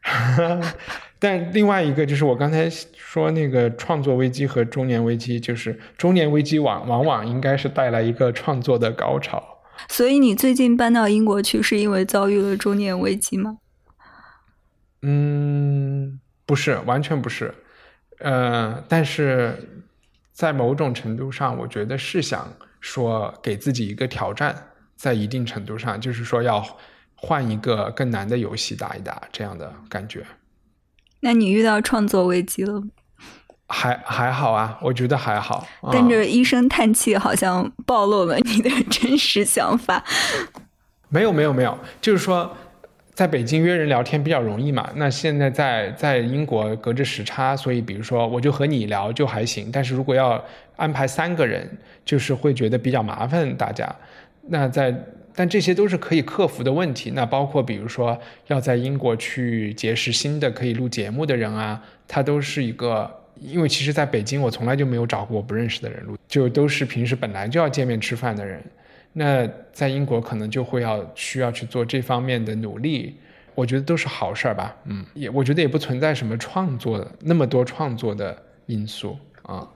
[1.19, 9.41] 但另外一个就是我刚才说那个创作危机和中年危机，就是中年危机往往往应该是带来一个创作的高潮。
[9.88, 13.57] 所以你最近搬到英国去，是因为遭遇了中年危机吗？
[15.01, 17.53] 嗯，不是，完全不是。
[18.19, 19.84] 呃，但是。
[20.34, 26.65] 在某种程度上，我觉得是想说给自己一个挑战，在一定程度上，就是说要
[27.13, 30.25] 换一个更难的游戏打一打，这样的感觉。
[31.19, 32.81] 那你遇到创作危机了？
[33.67, 35.67] 还还好啊，我觉得还好。
[35.91, 40.03] 但这一声叹气，好像暴露了你的真实想法。
[41.09, 42.57] 没有没有没有，就是说。
[43.14, 44.89] 在北京约人聊天比较容易嘛？
[44.95, 49.70] 那现在在在英国隔着时差，所以比如说我就和你聊就还行。
[49.72, 50.43] 但是如果要
[50.76, 51.70] 安排三个人，
[52.03, 53.88] 就是会觉得比较麻烦大家。
[54.47, 54.91] 那在
[55.36, 57.11] 但这些都是可以克服的问题。
[57.11, 63.09] 那包括比如说要在英国去结识新的可以录节目的人啊，他都是一个，
[63.39, 68.59] 因为其实在北京我从来就没有找过不认识的人录，就都是平时本来就要见面吃饭的人。
[69.16, 73.16] 那在英国可能就会要需要去做这方面的努力，
[73.53, 74.76] 我觉得都是好事儿吧。
[74.86, 78.36] 嗯，也我觉得也不存在什么创作的那么多创作的
[78.66, 79.70] 因素啊。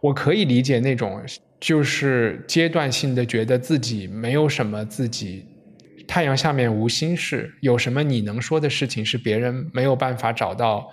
[0.00, 1.20] 我可以理解那种
[1.58, 5.44] 就是阶段性的觉得自己没有什么自己
[6.06, 10.88] 太阳下面无心事，有什么你能说的事情是别人没有办法找到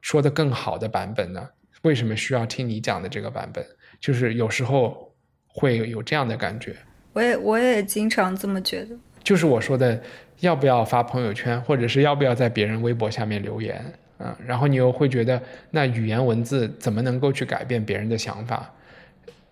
[0.00, 1.48] 说的更好的版本呢？
[1.82, 3.64] 为什么需要听你讲的这个版本？
[4.00, 5.11] 就是有时候。
[5.52, 6.74] 会有这样的感觉，
[7.12, 8.96] 我也我也经常这么觉得。
[9.22, 10.02] 就是我说的，
[10.40, 13.84] 要不要发朋友圈，或者是要不要在别人微博下面留言
[14.18, 14.36] 啊？
[14.44, 15.40] 然后你又会觉得，
[15.70, 18.74] 那语言文字怎么能够去改变别人的想法？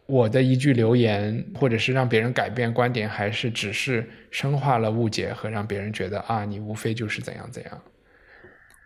[0.07, 7.81] 我的一句留言，或者是让别人改变观点，还是只是深化了误解和让别人觉得啊，你无非就是怎样怎样。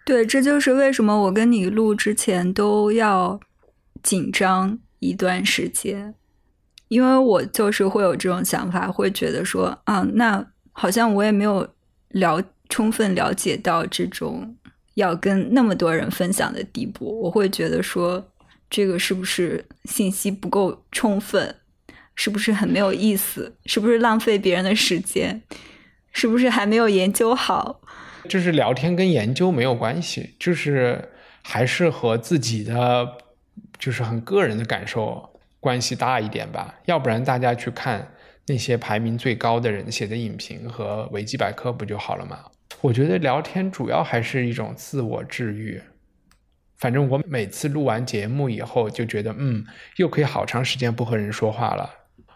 [0.04, 3.40] 对，这就是为什么我跟你录之前都要
[4.02, 6.14] 紧张一段时间。
[6.88, 11.66] 因为我就是会有这种想法，会觉得说，啊，那好像我也没有
[12.10, 14.56] 了充分了解到这种
[14.94, 17.20] 要跟那么多人分享的地步。
[17.22, 18.24] 我会觉得说，
[18.68, 21.56] 这个是不是信息不够充分？
[22.16, 23.56] 是不是很没有意思？
[23.66, 25.42] 是不是浪费别人的时间？
[26.12, 27.80] 是不是还没有研究好？
[28.28, 31.10] 就是聊天跟研究没有关系，就是
[31.42, 33.08] 还是和自己的
[33.78, 35.28] 就是很个人的感受。
[35.64, 38.06] 关系大一点吧，要不然大家去看
[38.46, 42.40] 那些排名最高的人写的影评和维基百科不就好了吗？
[42.82, 45.80] 我觉得聊天主要还是一种自我治愈。
[46.76, 49.64] 反正我每次录完节目以后就觉得，嗯，
[49.96, 51.88] 又可以好长时间不和人说话了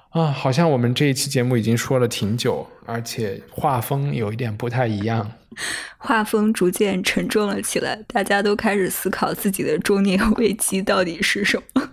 [0.09, 0.29] 啊！
[0.29, 5.31] 好像我们这一期节目已经说了挺久，而且画风有一点不太一样，
[5.99, 11.91] 画风逐渐沉重了起来，大家都开始思考自己的中年危机到底是什么。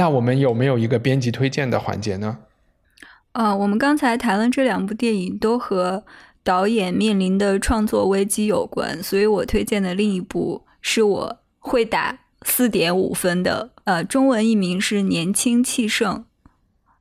[0.00, 2.38] 那我们有没有一个编辑推荐的环节呢？
[3.32, 6.04] 呃，我们刚才谈了这两部电影都和
[6.42, 16.16] 导演面临的创作危机有关，所以我推荐的另一部是我会打四点五分的，呃，中文译名是《年轻气盛》，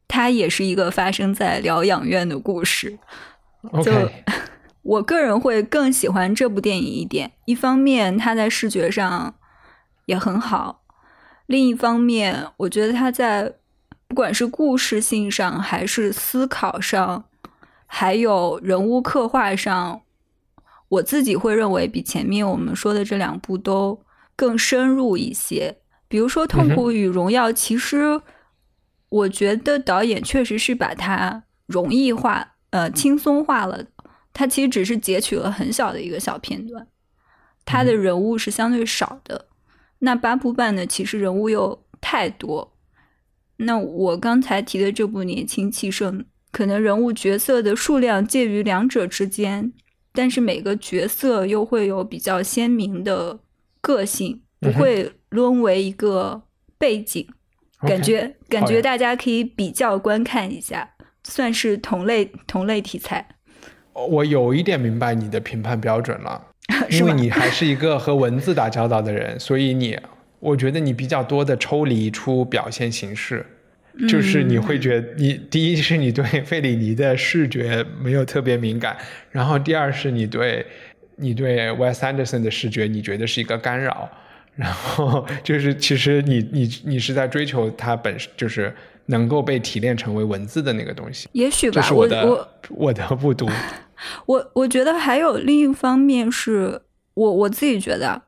[0.06, 3.00] 它也是一个发生在疗养院的故事。
[3.82, 3.94] 就
[4.82, 9.36] 我个人会更喜欢这部电影一点，一方面它在视觉上
[10.06, 10.82] 也很好。
[11.50, 13.52] 另一方面，我觉得他在
[14.08, 17.26] 不管是故事性上，还是思考上，
[17.88, 20.02] 还有人物刻画上，
[20.90, 24.00] 我自己会认为比前面我们说的这两部都
[24.36, 25.78] 更深入一些。
[26.08, 28.22] 比如说《痛苦与荣耀》，其实
[29.10, 33.84] 我觉得导演确实是把它容易化，呃，轻松化了。
[34.34, 36.86] 它其实只是截取了很小的一个小片段，
[37.66, 39.48] 它的人物是相对少的。
[40.00, 42.74] 那八部半呢，其实人物又太多。
[43.58, 46.20] 那我刚才提的这部《年轻气盛》，
[46.52, 49.74] 可能人物角色的数量介于两者之间，
[50.14, 53.40] 但是每个角色又会有比较鲜明的
[53.82, 56.44] 个性，不会沦为一个
[56.78, 57.28] 背景。
[57.82, 63.28] 感觉感觉大家可以比较观看一下，算是同类同类题材。
[63.94, 66.48] 我有一点明白你的评判标准了，
[66.92, 69.98] 因为你还是一个和文字打交道的人， 所以你
[70.40, 73.46] 我觉得你比较多的抽离出表现形式，
[74.08, 78.96] 就是你会觉得你第一是你对费里尼的视觉没有特别敏感，
[79.32, 80.66] 然后第二是你对
[81.18, 84.10] 你对 Wes Anderson 的视觉你觉得是一个干扰。
[84.56, 88.74] 然后 就是，其实你你你是在追求它本身就是
[89.06, 91.30] 能够被提炼成为文字的那个东西。
[91.32, 93.50] 也许吧，我的我的不读。
[94.26, 96.82] 我我觉得还有另一方面是
[97.14, 98.22] 我我自己觉得，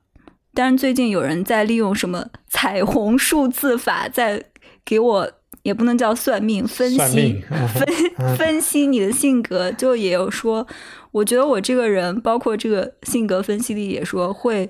[0.53, 4.43] 但是最近有人在利用什么彩虹数字法，在
[4.83, 5.31] 给我
[5.63, 7.43] 也不能叫算命分析
[8.17, 10.67] 分 分析你的性格，就也有说，
[11.11, 14.69] 我觉得我这个人，包括这个性格分析力也说会。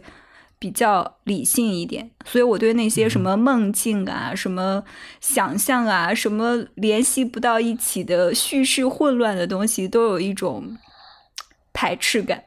[0.61, 4.83] 比较理性一点，所以我对那些什么梦境啊、什么
[5.19, 10.77] 想象啊、什么联系不到一起的叙事混乱的东西，都有一种
[11.73, 12.43] 排斥感。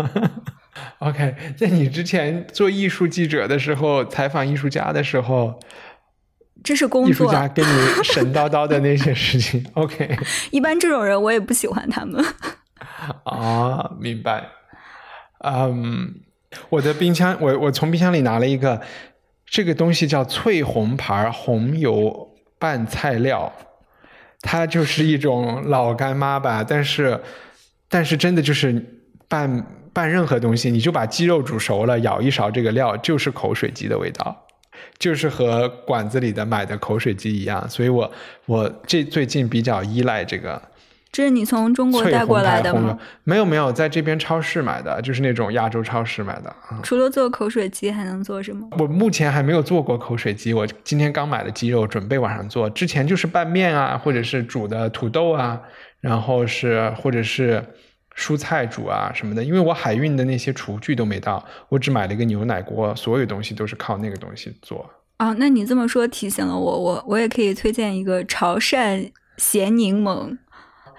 [0.98, 5.58] OK，在你之前做艺术记者的时候，采访艺术家的时候，
[6.62, 7.10] 这是工作。
[7.10, 9.64] 艺术家跟你神叨叨的那些事情。
[9.74, 10.16] OK，
[10.50, 12.24] 一般这种人我也不喜欢他们。
[13.24, 14.48] 啊，明白。
[15.44, 16.22] 嗯。
[16.70, 18.80] 我的冰箱，我我从冰箱里拿了一个，
[19.44, 23.52] 这个东西叫翠红牌红油拌菜料，
[24.40, 27.20] 它就是一种老干妈吧，但是
[27.88, 28.84] 但是真的就是
[29.28, 34.46] 拌拌任何东西，你就把鸡肉煮熟了，舀一勺这个料，就是口水鸡的味道，
[34.98, 38.10] 就是和馆子里的买的口水鸡一样，所以我
[38.46, 40.60] 我这最近比较依赖这个。
[41.12, 42.98] 这是你从中国带过来的吗？
[43.24, 46.54] 没有没有，在这边超市买的，就是那种亚洲超市买的。
[46.82, 48.68] 除了做口水鸡，还能做什么？
[48.78, 52.68] 我目前还没有做过口水鸡，我今天刚买的鸡肉，准备晚上做。
[52.68, 55.58] 之前就是拌面啊，或者是煮的土豆啊，
[56.00, 57.64] 然后是或者是
[58.16, 59.42] 蔬菜煮啊什么的。
[59.42, 64.88] 因为我海运的那些厨具都没到，我只买了一个牛奶锅，所有东西都是靠那个东西做。
[65.18, 70.36] 啊，那你这么说提醒了我，我我也可以推荐一个潮汕咸柠檬。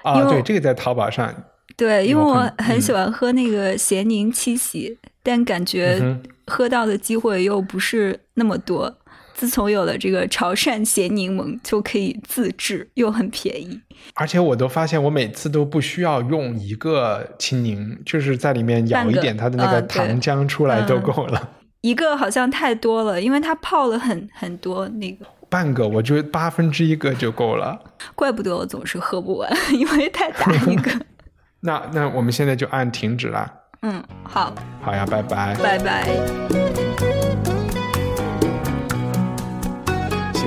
[0.04, 1.34] 啊，对，这个在淘宝上。
[1.76, 6.18] 对，因为我很喜欢喝那个咸柠七喜，但感觉
[6.48, 8.98] 喝到的机会又不是那么多。
[9.38, 13.80] 自从有了这个潮汕咸柠檬，就可以自制，又很便宜。
[14.16, 21.52] 而且我都发现，我每次都不需要用一个青柠，就是在里面舀一点它的那个糖浆出来都够了。
[21.82, 25.24] 一个好像太多了，因为它泡了很很多那个。
[25.50, 27.80] 半个，我觉得八分之一个就够了。
[28.16, 30.92] 怪不得我总是喝不完， 因为太大一个。
[31.62, 33.54] 那那我们现在就按停止了。
[33.84, 34.52] 嗯，好。
[34.82, 35.56] 好呀，拜拜。
[35.62, 37.47] 拜拜。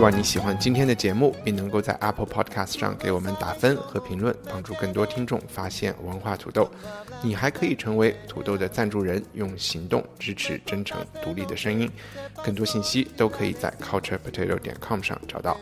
[0.00, 6.70] 希望你喜欢今天的节目，并能够在 Apple Podcast 上给我们打分和评论，帮助更多听众发现文化土豆。
[7.22, 11.90] 你还可以成为土豆的赞助人，用行动支持真诚独立的声音。
[12.42, 15.60] 更多信息都可以在 culturepotato 点 com 上找到。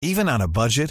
[0.00, 0.90] Even on a budget.